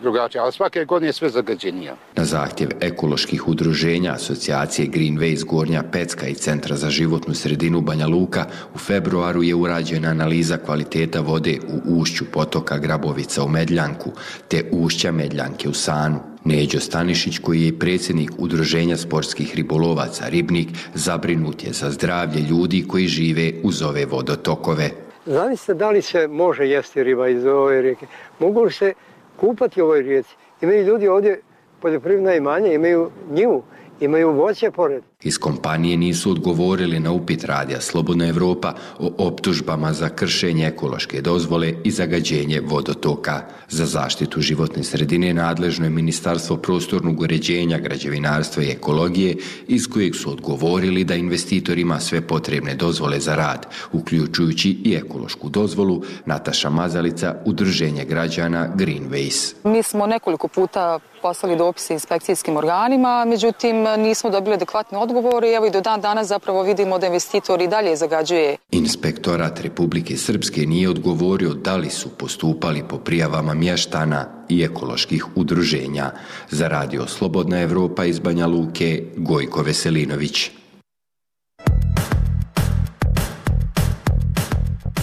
drugačije, 0.00 0.40
ali 0.40 0.52
svake 0.52 0.84
godine 0.84 1.08
je 1.08 1.12
sve 1.12 1.28
zagađenija. 1.28 1.96
Na 2.16 2.24
zahtjev 2.24 2.70
ekoloških 2.80 3.48
udruženja 3.48 4.12
asocijacije 4.12 4.88
Greenways 4.88 5.44
Gornja 5.44 5.82
Pecka 5.92 6.26
i 6.26 6.34
Centra 6.34 6.76
za 6.76 6.90
životnu 6.90 7.34
sredinu 7.34 7.80
Banja 7.80 8.06
Luka 8.06 8.46
u 8.74 8.78
februaru 8.78 9.42
je 9.42 9.54
urađena 9.54 10.08
analiza 10.08 10.56
kvaliteta 10.56 11.20
vode 11.20 11.58
u 11.68 12.00
ušću 12.00 12.24
potoka 12.32 12.78
Grabovica 12.78 13.44
u 13.44 13.48
Medljanku 13.48 14.10
te 14.48 14.64
ušća 14.72 15.12
Medljanke 15.12 15.68
u 15.68 15.74
Sanu. 15.74 16.20
Neđo 16.44 16.80
Stanišić, 16.80 17.38
koji 17.38 17.62
je 17.62 17.78
predsjednik 17.78 18.30
Udruženja 18.38 18.96
sportskih 18.96 19.54
ribolovaca 19.54 20.28
Ribnik, 20.28 20.68
zabrinut 20.94 21.64
je 21.64 21.72
za 21.72 21.90
zdravlje 21.90 22.40
ljudi 22.40 22.84
koji 22.88 23.06
žive 23.06 23.52
uz 23.62 23.82
ove 23.82 24.06
vodotokove. 24.06 24.90
Zamislite 25.26 25.74
da 25.74 25.90
li 25.90 26.02
se 26.02 26.28
može 26.28 26.68
jesti 26.68 27.04
riba 27.04 27.28
iz 27.28 27.44
ove 27.44 27.82
rijeke? 27.82 28.06
Mogu 28.38 28.62
li 28.62 28.72
se 28.72 28.92
kupati 29.40 29.82
u 29.82 29.84
ovoj 29.84 30.02
rijeci. 30.02 30.36
Imaju 30.60 30.84
ljudi 30.84 31.08
ovdje 31.08 31.40
poljoprivredna 31.80 32.34
imanja, 32.34 32.72
imaju 32.72 33.10
njivu, 33.30 33.62
imaju 34.00 34.32
voće 34.32 34.70
pored. 34.70 35.02
Iz 35.22 35.38
kompanije 35.38 35.96
nisu 35.96 36.30
odgovorili 36.30 37.00
na 37.00 37.12
upit 37.12 37.44
radija 37.44 37.80
Slobodna 37.80 38.28
Evropa 38.28 38.74
o 38.98 39.12
optužbama 39.18 39.92
za 39.92 40.08
kršenje 40.08 40.66
ekološke 40.66 41.20
dozvole 41.20 41.74
i 41.84 41.90
zagađenje 41.90 42.60
vodotoka. 42.60 43.42
Za 43.68 43.86
zaštitu 43.86 44.40
životne 44.40 44.84
sredine 44.84 45.34
nadležno 45.34 45.86
je 45.86 45.90
Ministarstvo 45.90 46.56
prostornog 46.56 47.20
uređenja, 47.20 47.78
građevinarstva 47.78 48.62
i 48.62 48.70
ekologije 48.70 49.36
iz 49.68 49.88
kojeg 49.90 50.14
su 50.14 50.30
odgovorili 50.30 51.04
da 51.04 51.14
investitor 51.14 51.78
ima 51.78 52.00
sve 52.00 52.20
potrebne 52.20 52.74
dozvole 52.74 53.20
za 53.20 53.34
rad, 53.34 53.66
uključujući 53.92 54.70
i 54.84 54.94
ekološku 54.94 55.48
dozvolu 55.48 56.02
Nataša 56.26 56.70
Mazalica, 56.70 57.34
Udruženje 57.44 58.04
građana 58.04 58.68
Greenways. 58.76 59.54
Mi 59.64 59.82
smo 59.82 60.06
nekoliko 60.06 60.48
puta 60.48 60.98
poslali 61.22 61.56
dopise 61.56 61.92
inspekcijskim 61.94 62.56
organima, 62.56 63.24
međutim 63.24 63.76
nismo 63.98 64.30
dobili 64.30 64.54
adekvatne 64.54 64.98
odgovore 64.98 65.50
i 65.50 65.52
evo 65.52 65.66
i 65.66 65.70
do 65.70 65.80
dan 65.80 66.00
danas 66.00 66.26
zapravo 66.28 66.62
vidimo 66.62 66.98
da 66.98 67.06
investitor 67.06 67.62
i 67.62 67.68
dalje 67.68 67.96
zagađuje. 67.96 68.56
Inspektorat 68.70 69.60
Republike 69.60 70.16
Srpske 70.16 70.66
nije 70.66 70.90
odgovorio 70.90 71.54
da 71.54 71.76
li 71.76 71.90
su 71.90 72.08
postupali 72.08 72.84
po 72.88 72.98
prijavama 72.98 73.54
mještana 73.54 74.26
i 74.48 74.62
ekoloških 74.62 75.26
udruženja. 75.36 76.10
Za 76.50 76.68
radio 76.68 77.06
Slobodna 77.06 77.60
Evropa 77.60 78.04
iz 78.04 78.18
Banja 78.18 78.46
Luke, 78.46 79.04
Gojko 79.16 79.62
Veselinović. 79.62 80.57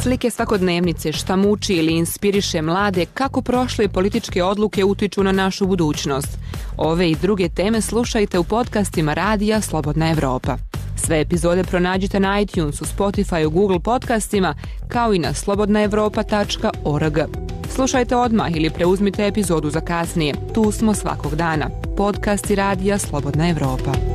Slike 0.05 0.29
svakodnevnice 0.29 1.11
šta 1.11 1.35
muči 1.35 1.73
ili 1.73 1.93
inspiriše 1.93 2.61
mlade 2.61 3.05
kako 3.05 3.41
prošle 3.41 3.87
političke 3.87 4.43
odluke 4.43 4.83
utiču 4.83 5.23
na 5.23 5.31
našu 5.31 5.67
budućnost. 5.67 6.37
Ove 6.77 7.11
i 7.11 7.15
druge 7.15 7.49
teme 7.49 7.81
slušajte 7.81 8.39
u 8.39 8.43
podcastima 8.43 9.13
Radija 9.13 9.61
Slobodna 9.61 10.11
Evropa. 10.11 10.57
Sve 10.95 11.21
epizode 11.21 11.63
pronađite 11.63 12.19
na 12.19 12.39
iTunesu, 12.39 12.85
Spotify, 12.85 13.49
Google 13.49 13.79
podcastima, 13.79 14.55
kao 14.87 15.13
i 15.13 15.19
na 15.19 15.33
slobodnaevropa.org. 15.33 17.17
Slušajte 17.75 18.15
odmah 18.15 18.55
ili 18.55 18.69
preuzmite 18.69 19.27
epizodu 19.27 19.69
za 19.69 19.81
kasnije. 19.81 20.33
Tu 20.53 20.71
smo 20.71 20.93
svakog 20.93 21.35
dana. 21.35 21.69
Podcasti 21.97 22.55
Radija 22.55 22.97
Slobodna 22.97 23.49
Evropa. 23.49 24.14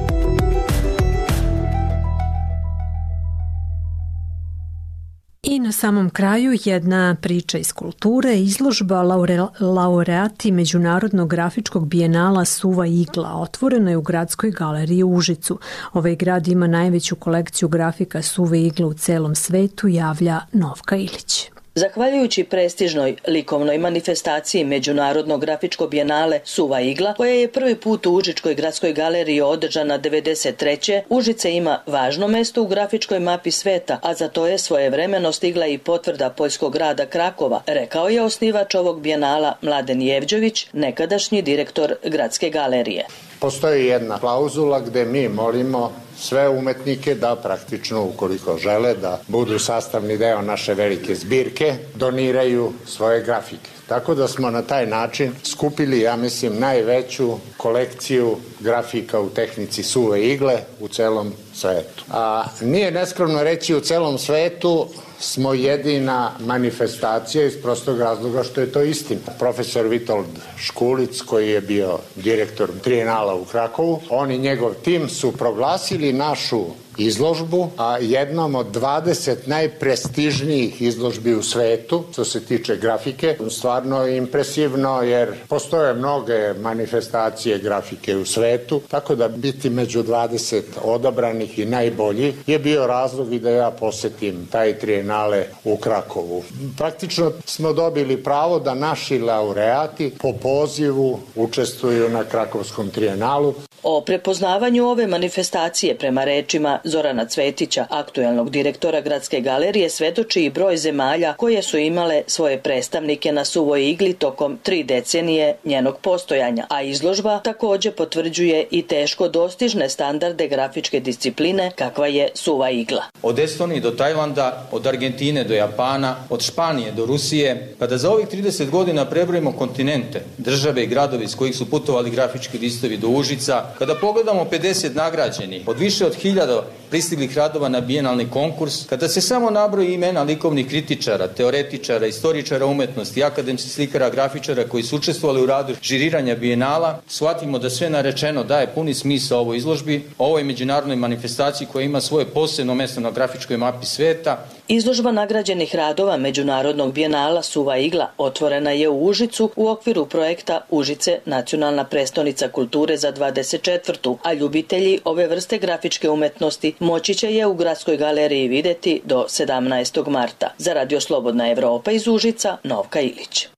Na 5.71 5.75
samom 5.75 6.11
kraju 6.11 6.59
jedna 6.65 7.17
priča 7.21 7.59
iz 7.59 7.73
kulture, 7.73 8.41
izložba 8.41 9.03
laure, 9.03 9.39
laureati 9.61 10.53
Međunarodnog 10.53 11.29
grafičkog 11.29 11.87
bijenala 11.87 12.45
Suva 12.45 12.87
Igla 12.87 13.35
otvorena 13.35 13.91
je 13.91 13.97
u 13.97 14.03
gradskoj 14.03 14.51
galeriji 14.51 15.03
u 15.03 15.15
Užicu. 15.15 15.59
Ovaj 15.93 16.17
grad 16.17 16.49
ima 16.49 16.67
najveću 16.67 17.17
kolekciju 17.17 17.69
grafika 17.69 18.23
Suve 18.23 18.63
Igle 18.63 18.87
u 18.87 18.95
celom 18.95 19.35
svetu, 19.35 19.89
javlja 19.89 20.41
Novka 20.53 20.97
Ilić. 20.97 21.51
Zahvaljujući 21.81 22.45
prestižnoj 22.45 23.17
likovnoj 23.29 23.79
manifestaciji 23.79 24.65
Međunarodnog 24.65 25.41
grafičkog 25.41 25.91
bijenale 25.91 26.41
Suva 26.45 26.81
igla, 26.81 27.15
koja 27.15 27.33
je 27.33 27.53
prvi 27.53 27.75
put 27.75 28.07
u 28.07 28.13
Užičkoj 28.13 28.55
gradskoj 28.55 28.93
galeriji 28.93 29.41
održana 29.41 29.99
93. 29.99 31.01
Užice 31.09 31.53
ima 31.53 31.79
važno 31.87 32.29
mesto 32.29 32.63
u 32.63 32.67
grafičkoj 32.67 33.21
mapi 33.21 33.51
sveta, 33.51 33.99
a 34.03 34.15
za 34.15 34.29
to 34.29 34.47
je 34.47 34.59
svoje 34.59 34.91
vremeno 34.91 35.33
stigla 35.33 35.67
i 35.67 35.79
potvrda 35.79 36.31
poljskog 36.31 36.73
grada 36.73 37.07
Krakova, 37.07 37.63
rekao 37.67 38.09
je 38.09 38.23
osnivač 38.23 38.75
ovog 38.75 39.01
bijenala 39.01 39.55
Mladen 39.63 40.03
Jevđović, 40.03 40.67
nekadašnji 40.73 41.43
direktor 41.43 41.95
gradske 42.05 42.51
galerije. 42.51 43.07
Postoji 43.39 43.87
jedna 43.87 44.19
klauzula 44.19 44.81
gde 44.81 45.05
mi 45.05 45.29
molimo 45.29 45.93
sve 46.21 46.49
umetnike 46.49 47.15
da 47.15 47.37
praktično, 47.37 48.05
ukoliko 48.05 48.59
žele 48.59 48.95
da 48.95 49.21
budu 49.29 49.59
sastavni 49.59 50.19
deo 50.19 50.43
naše 50.43 50.75
velike 50.75 51.15
zbirke, 51.15 51.75
doniraju 51.95 52.73
svoje 52.87 53.23
grafike. 53.23 53.71
Tako 53.89 54.15
da 54.15 54.29
smo 54.29 54.51
na 54.51 54.63
taj 54.63 54.87
način 54.87 55.33
skupili, 55.45 56.01
ja 56.01 56.17
mislim, 56.17 56.59
najveću 56.59 57.39
kolekciju 57.57 58.37
grafika 58.61 59.21
u 59.21 59.31
tehnici 59.31 59.83
suve 59.83 60.27
igle 60.27 60.59
u 60.81 60.89
celom 60.89 61.33
svetu. 61.55 62.05
A 62.11 62.45
nije 62.61 62.91
neskromno 62.91 63.43
reći 63.43 63.75
u 63.75 63.81
celom 63.81 64.19
svetu 64.19 64.87
smo 65.21 65.55
jedina 65.55 66.31
manifestacija 66.41 67.45
iz 67.45 67.63
prostog 67.63 68.01
razloga 68.01 68.43
što 68.43 68.61
je 68.61 68.73
to 68.73 68.83
istina. 68.83 69.21
Profesor 69.39 69.87
Vitold 69.87 70.27
Škulic, 70.57 71.21
koji 71.21 71.51
je 71.51 71.61
bio 71.61 71.99
direktor 72.17 72.71
Trijenala 72.85 73.35
u 73.35 73.45
Krakovu, 73.45 74.01
on 74.11 74.31
i 74.31 74.39
njegov 74.39 74.75
tim 74.75 75.09
su 75.09 75.33
proglasili 75.33 76.10
našu 76.13 76.75
izložbu, 77.01 77.71
a 77.77 77.99
jednom 77.99 78.55
od 78.55 78.67
20 78.77 79.37
najprestižnijih 79.47 80.83
izložbi 80.83 81.35
u 81.35 81.43
svetu, 81.43 82.05
što 82.13 82.25
se 82.25 82.45
tiče 82.45 82.77
grafike. 82.77 83.37
Stvarno 83.51 84.07
impresivno, 84.07 85.03
jer 85.03 85.35
postoje 85.49 85.95
mnoge 85.95 86.55
manifestacije 86.61 87.59
grafike 87.59 88.17
u 88.17 88.25
svetu, 88.25 88.81
tako 88.89 89.15
da 89.15 89.29
biti 89.29 89.71
među 89.71 90.03
20 90.03 90.63
odabranih 90.83 91.59
i 91.59 91.65
najboljih 91.65 92.35
je 92.47 92.59
bio 92.59 92.87
razlog 92.87 93.33
i 93.33 93.39
da 93.39 93.51
ja 93.51 93.71
posetim 93.71 94.47
taj 94.51 94.79
trijenale 94.79 95.45
u 95.65 95.77
Krakovu. 95.77 96.43
Praktično 96.77 97.33
smo 97.45 97.73
dobili 97.73 98.23
pravo 98.23 98.59
da 98.59 98.75
naši 98.75 99.19
laureati 99.19 100.13
po 100.19 100.33
pozivu 100.33 101.19
učestvuju 101.37 102.09
na 102.09 102.25
Krakovskom 102.25 102.91
trijenalu. 102.91 103.55
O 103.83 104.01
prepoznavanju 104.01 104.87
ove 104.87 105.07
manifestacije 105.07 105.99
prema 105.99 106.25
rečima 106.25 106.79
Zorana 106.91 107.25
Cvetića, 107.25 107.87
aktuelnog 107.91 108.51
direktora 108.51 109.01
Gradske 109.01 109.41
galerije, 109.41 109.91
svedoči 109.91 110.45
i 110.45 110.51
broj 110.51 110.77
zemalja 110.77 111.35
koje 111.37 111.63
su 111.63 111.79
imale 111.79 112.23
svoje 112.27 112.59
predstavnike 112.59 113.33
na 113.33 113.45
suvoj 113.45 113.91
igli 113.91 114.15
tokom 114.15 114.59
tri 114.63 114.85
decenije 114.85 115.57
njenog 115.65 115.99
postojanja, 116.03 116.67
a 116.69 116.83
izložba 116.83 117.39
takođe 117.39 117.91
potvrđuje 117.91 118.67
i 118.71 118.83
teško 118.83 119.29
dostižne 119.29 119.89
standarde 119.89 120.49
grafičke 120.49 121.01
discipline 121.01 121.71
kakva 121.77 122.07
je 122.07 122.29
suva 122.35 122.71
igla. 122.71 123.03
Od 123.23 123.39
Estonije 123.39 123.81
do 123.81 123.91
Tajlanda, 123.91 124.69
od 124.73 124.87
Argentine 124.87 125.45
do 125.45 125.55
Japana, 125.55 126.17
od 126.31 126.43
Španije 126.43 126.93
do 126.93 127.07
Rusije, 127.07 127.75
kada 127.79 127.99
za 127.99 128.11
ovih 128.11 128.27
30 128.27 128.71
godina 128.71 129.05
prebrojimo 129.05 129.53
kontinente, 129.53 130.23
države 130.39 130.85
i 130.85 130.87
gradovi 130.87 131.25
iz 131.25 131.37
kojih 131.37 131.57
su 131.57 131.71
putovali 131.71 132.11
grafički 132.11 132.59
listovi 132.59 132.97
do 132.97 133.09
Užica, 133.09 133.65
kada 133.79 133.95
pogledamo 133.95 134.45
50 134.45 134.95
nagrađenih, 134.95 135.69
od 135.69 135.79
više 135.79 136.07
od 136.07 136.17
1000 136.23 136.61
pristiglih 136.91 137.37
radova 137.37 137.69
na 137.69 137.81
bijenalni 137.81 138.31
konkurs, 138.31 138.87
kada 138.89 139.09
se 139.09 139.21
samo 139.21 139.51
nabroji 139.51 139.95
imena 139.95 140.23
likovnih 140.23 140.69
kritičara, 140.69 141.29
teoretičara, 141.29 142.07
istoričara 142.07 142.67
umetnosti, 142.67 143.25
akademskih 143.25 143.73
slikara, 143.73 144.11
grafičara 144.11 144.69
koji 144.69 144.83
su 144.83 144.97
učestvovali 144.97 145.43
u 145.43 145.47
radu 145.47 145.75
žiriranja 145.83 146.37
bijenala, 146.37 147.01
shvatimo 147.09 147.59
da 147.59 147.71
sve 147.71 147.91
narečeno 147.91 148.45
daje 148.45 148.67
puni 148.75 148.95
smisao 148.95 149.41
ovoj 149.41 149.57
izložbi, 149.57 150.05
ovoj 150.19 150.45
međunarodnoj 150.45 150.97
manifestaciji 150.97 151.69
koja 151.73 151.85
ima 151.85 152.01
svoje 152.01 152.25
posebno 152.25 152.75
mesto 152.75 153.01
na 153.01 153.11
grafičkoj 153.11 153.57
mapi 153.57 153.87
sveta. 153.87 154.47
Izložba 154.73 155.13
nagrađenih 155.13 155.75
radova 155.75 156.17
Međunarodnog 156.17 156.93
bijenala 156.93 157.43
Suva 157.43 157.77
igla 157.77 158.11
otvorena 158.19 158.71
je 158.71 158.89
u 158.89 159.07
Užicu 159.07 159.51
u 159.57 159.69
okviru 159.69 160.07
projekta 160.07 160.61
Užice 160.71 161.19
nacionalna 161.25 161.85
prestonica 161.85 162.49
kulture 162.49 162.97
za 162.97 163.13
24. 163.13 164.17
a 164.23 164.33
ljubitelji 164.33 165.01
ove 165.05 165.27
vrste 165.27 165.59
grafičke 165.59 166.11
umetnosti 166.11 166.75
moći 166.79 167.15
će 167.15 167.35
je 167.35 167.47
u 167.47 167.55
Gradskoj 167.55 167.97
galeriji 167.97 168.49
videti 168.49 169.01
do 169.05 169.25
17. 169.29 170.09
marta. 170.09 170.55
Za 170.59 170.73
Radio 170.73 171.01
Slobodna 171.01 171.51
Evropa 171.51 171.91
iz 171.91 172.09
Užica, 172.09 172.57
Novka 172.65 173.01
Ilić. 173.01 173.49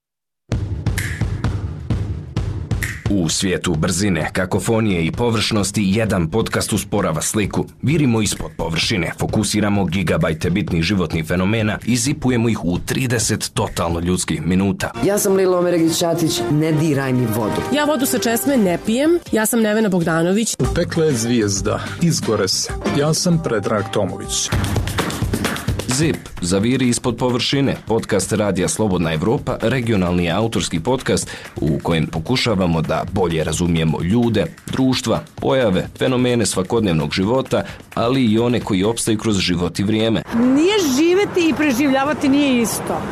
U 3.14 3.29
svijetu 3.29 3.75
brzine, 3.75 4.31
kakofonije 4.33 5.07
i 5.07 5.12
površnosti 5.12 5.83
jedan 5.87 6.31
podcast 6.31 6.72
usporava 6.72 7.22
sliku. 7.22 7.66
Virimo 7.83 8.22
ispod 8.22 8.51
površine, 8.57 9.12
fokusiramo 9.18 9.85
gigabajte 9.85 10.51
bitnih 10.51 10.83
životnih 10.83 11.27
fenomena 11.27 11.79
i 11.87 11.96
zipujemo 11.96 12.48
ih 12.48 12.64
u 12.64 12.79
30 12.79 13.53
totalno 13.53 14.01
ljudskih 14.01 14.46
minuta. 14.46 14.90
Ja 15.05 15.18
sam 15.18 15.37
Lilo 15.37 15.59
Omeregić-Ćatić, 15.59 16.40
ne 16.51 16.72
diraj 16.72 17.12
mi 17.12 17.27
vodu. 17.27 17.62
Ja 17.75 17.85
vodu 17.85 18.07
sa 18.07 18.18
česme 18.18 18.57
ne 18.57 18.79
pijem, 18.87 19.18
ja 19.33 19.46
sam 19.46 19.61
Nevena 19.61 19.88
Bogdanović. 19.88 20.57
Pekla 20.75 21.05
je 21.05 21.12
zvijezda, 21.12 21.81
izgore 22.03 22.48
se. 22.48 22.72
Ja 22.98 23.14
sam 23.14 23.42
Predrag 23.42 23.85
Tomović. 23.92 24.51
ZIP, 25.92 26.16
Zaviri 26.40 26.88
ispod 26.88 27.16
površine, 27.16 27.76
podcast 27.87 28.33
Radija 28.33 28.68
Slobodna 28.68 29.12
Evropa, 29.12 29.57
regionalni 29.62 30.31
autorski 30.31 30.81
podcast 30.81 31.31
u 31.57 31.78
kojem 31.83 32.07
pokušavamo 32.07 32.83
da 32.83 33.05
bolje 33.12 33.44
razumijemo 33.44 34.02
ljude, 34.02 34.46
društva, 34.66 35.20
pojave, 35.35 35.88
fenomene 35.98 36.46
svakodnevnog 36.46 37.12
života, 37.12 37.64
ali 37.94 38.24
i 38.24 38.38
one 38.38 38.61
koji 38.61 38.85
opstaju 38.85 39.18
kroz 39.18 39.38
život 39.38 39.78
i 39.78 39.83
vrijeme. 39.83 40.22
Nije 40.35 40.74
živeti 40.96 41.48
i 41.48 41.55
preživljavati 41.55 42.28
nije 42.28 42.62
isto. 42.62 43.02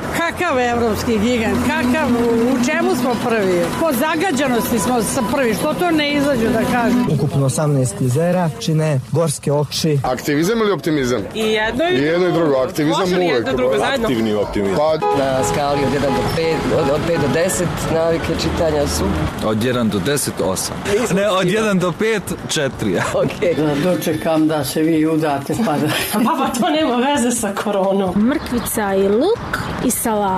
Kakav 0.40 0.58
evropski 0.58 1.18
gigant, 1.18 1.58
kakav, 1.66 2.08
u 2.52 2.64
čemu 2.66 2.96
smo 3.00 3.14
prvi? 3.28 3.60
Po 3.80 3.86
zagađanosti 3.92 4.78
smo 4.78 5.02
sa 5.02 5.22
prvi, 5.34 5.54
što 5.54 5.74
to 5.74 5.90
ne 5.90 6.12
izađu 6.14 6.48
da 6.48 6.60
kažem? 6.72 7.06
Ukupno 7.14 7.48
18 7.48 8.02
jezera, 8.02 8.50
čine 8.60 9.00
gorske 9.12 9.52
oči. 9.52 9.98
Aktivizam 10.04 10.58
ili 10.58 10.72
optimizam? 10.72 11.22
I 11.34 11.40
jedno 11.40 11.84
i, 11.84 11.94
I 11.94 12.02
jedno 12.02 12.28
i 12.28 12.32
drugo, 12.32 12.56
aktivizam 12.56 13.00
Može 13.00 13.16
uvek. 13.16 13.30
jedno 13.30 13.52
drugo 13.52 13.78
zajedno? 13.78 14.06
Aktivni 14.06 14.34
optimizam. 14.34 14.76
Pa, 14.76 15.06
Na 15.18 15.44
skali 15.52 15.80
od 15.84 15.92
1 15.92 16.00
do 16.00 16.42
5, 16.76 16.82
od, 16.82 16.90
od 16.90 17.00
5 17.08 17.20
do 17.20 17.40
10 17.40 17.64
navike 17.94 18.32
čitanja 18.42 18.86
su. 18.86 19.04
Od 19.46 19.56
1 19.56 19.88
do 19.88 19.98
10, 19.98 20.30
8. 20.40 21.14
Ne, 21.14 21.28
od 21.30 21.46
1 21.46 21.78
do 21.78 21.92
5, 22.00 22.20
4. 22.48 22.70
Okay. 23.14 23.56
Da 23.56 23.90
dočekam 23.90 24.48
da 24.48 24.64
se 24.64 24.82
vi 24.82 25.06
udate 25.06 25.54
pa 25.66 25.72
da... 25.72 25.86
Baba, 26.24 26.48
to 26.60 26.70
nema 26.70 26.96
veze 26.96 27.30
sa 27.30 27.52
koronom. 27.54 28.14
Mrkvica 28.16 28.94
i 28.94 29.08
luk 29.08 29.58
i 29.84 29.90
salata. 29.90 30.29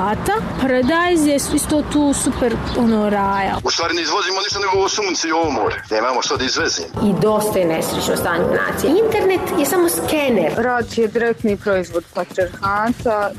Paradajz 0.60 1.26
je 1.26 1.36
isto 1.36 1.82
tu 1.92 2.12
super 2.14 2.56
ono 2.78 3.10
raja. 3.10 3.58
U 3.64 3.70
stvari 3.70 3.94
ne 3.94 4.02
izvozimo 4.02 4.40
ništa 4.40 4.58
nego 4.58 4.72
ovo 4.78 4.88
sunce 4.88 5.28
i 5.28 5.32
ovo 5.32 5.50
more. 5.50 5.82
Nemamo 5.90 6.22
što 6.22 6.36
da 6.36 6.44
izvezimo. 6.44 6.88
I 7.08 7.20
dosta 7.22 7.58
je 7.58 7.66
nesrećno 7.66 8.16
stanje 8.16 8.44
nacije. 8.44 8.90
Internet 9.04 9.60
je 9.60 9.66
samo 9.66 9.88
skener. 9.88 10.52
Rad 10.56 10.86
je 10.96 11.08
direktni 11.08 11.56
proizvod 11.56 12.04
patriarhata. 12.14 13.30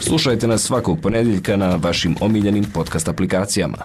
Slušajte 0.00 0.46
nas 0.46 0.62
svakog 0.62 0.98
ponedjeljka 1.02 1.56
na 1.56 1.78
vašim 1.82 2.16
omiljenim 2.20 2.64
podcast 2.74 3.08
aplikacijama. 3.08 3.78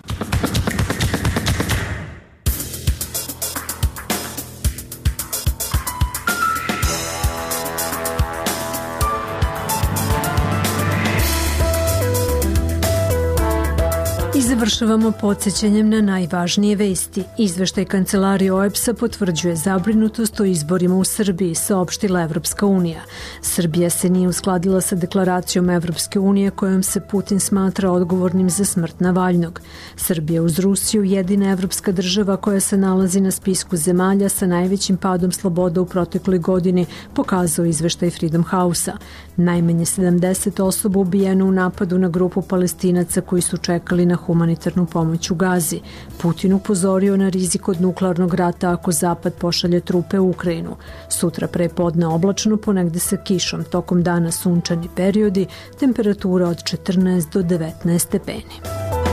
Završavamo 14.55 15.11
podsjećanjem 15.11 15.89
na 15.89 16.01
najvažnije 16.01 16.75
vesti. 16.75 17.23
Izveštaj 17.37 17.85
kancelarije 17.85 18.53
OEPS-a 18.53 18.93
potvrđuje 18.93 19.55
zabrinutost 19.55 20.39
o 20.39 20.45
izborima 20.45 20.95
u 20.95 21.03
Srbiji, 21.03 21.55
saopštila 21.55 22.21
Evropska 22.21 22.65
unija. 22.65 23.01
Srbija 23.41 23.89
se 23.89 24.09
nije 24.09 24.27
uskladila 24.27 24.81
sa 24.81 24.95
deklaracijom 24.95 25.69
Evropske 25.69 26.19
unije 26.19 26.51
kojom 26.51 26.83
se 26.83 26.99
Putin 26.99 27.39
smatra 27.39 27.91
odgovornim 27.91 28.49
za 28.49 28.65
smrt 28.65 28.99
Navaljnog. 28.99 29.61
Srbija 29.95 30.43
uz 30.43 30.59
Rusiju 30.59 31.03
jedina 31.03 31.51
evropska 31.51 31.91
država 31.91 32.37
koja 32.37 32.59
se 32.59 32.77
nalazi 32.77 33.21
na 33.21 33.31
spisku 33.31 33.77
zemalja 33.77 34.29
sa 34.29 34.47
najvećim 34.47 34.97
padom 34.97 35.31
sloboda 35.31 35.81
u 35.81 35.85
protekloj 35.85 36.39
godini, 36.39 36.85
pokazao 37.13 37.65
izveštaj 37.65 38.09
Freedom 38.09 38.43
House-a. 38.43 38.97
Najmanje 39.37 39.85
70 39.85 40.63
osoba 40.63 40.99
ubijeno 40.99 41.45
u 41.45 41.51
napadu 41.51 41.97
na 41.97 42.09
grupu 42.09 42.41
palestinaca 42.41 43.21
koji 43.21 43.41
su 43.41 43.57
čekali 43.57 44.05
na 44.05 44.15
humanitarnu 44.15 44.44
pomoć 44.91 45.31
u 45.31 45.35
Gazi. 45.35 45.79
Putin 46.17 46.53
upozorio 46.53 47.17
na 47.17 47.29
rizik 47.29 47.67
od 47.67 47.81
nuklearnog 47.81 48.33
rata 48.33 48.71
ako 48.71 48.91
Zapad 48.91 49.33
pošalje 49.33 49.79
trupe 49.79 50.19
u 50.19 50.29
Ukrajinu. 50.29 50.75
Sutra 51.09 51.47
pre 51.47 51.69
podne 51.69 52.07
oblačno, 52.07 52.57
ponegde 52.57 52.99
sa 52.99 53.17
kišom, 53.17 53.63
tokom 53.63 54.03
dana 54.03 54.31
sunčani 54.31 54.89
periodi, 54.95 55.47
temperatura 55.79 56.47
od 56.47 56.57
14 56.57 57.33
do 57.33 57.41
19 57.41 57.99
stepeni. 57.99 59.04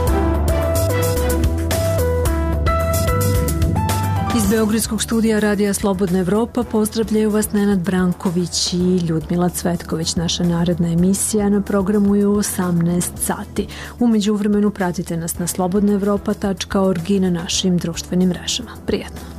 Beogradskog 4.53 5.01
studija 5.01 5.39
Radija 5.39 5.73
Slobodna 5.73 6.19
Evropa 6.19 6.63
pozdravljaju 6.63 7.29
vas 7.29 7.51
Nenad 7.51 7.79
Branković 7.79 8.73
i 8.73 8.97
Ljudmila 8.97 9.49
Cvetković. 9.49 10.15
Naša 10.15 10.43
naredna 10.43 10.91
emisija 10.91 11.49
na 11.49 11.61
programu 11.61 12.15
je 12.15 12.27
u 12.27 12.35
18 12.35 13.01
sati. 13.17 13.67
Umeđu 13.99 14.33
vremenu 14.33 14.71
pratite 14.71 15.17
nas 15.17 15.39
na 15.39 15.47
slobodnaevropa.org 15.47 17.09
i 17.09 17.19
na 17.19 17.29
našim 17.29 17.77
društvenim 17.77 18.29
mrežama. 18.29 18.71
Prijetno! 18.85 19.32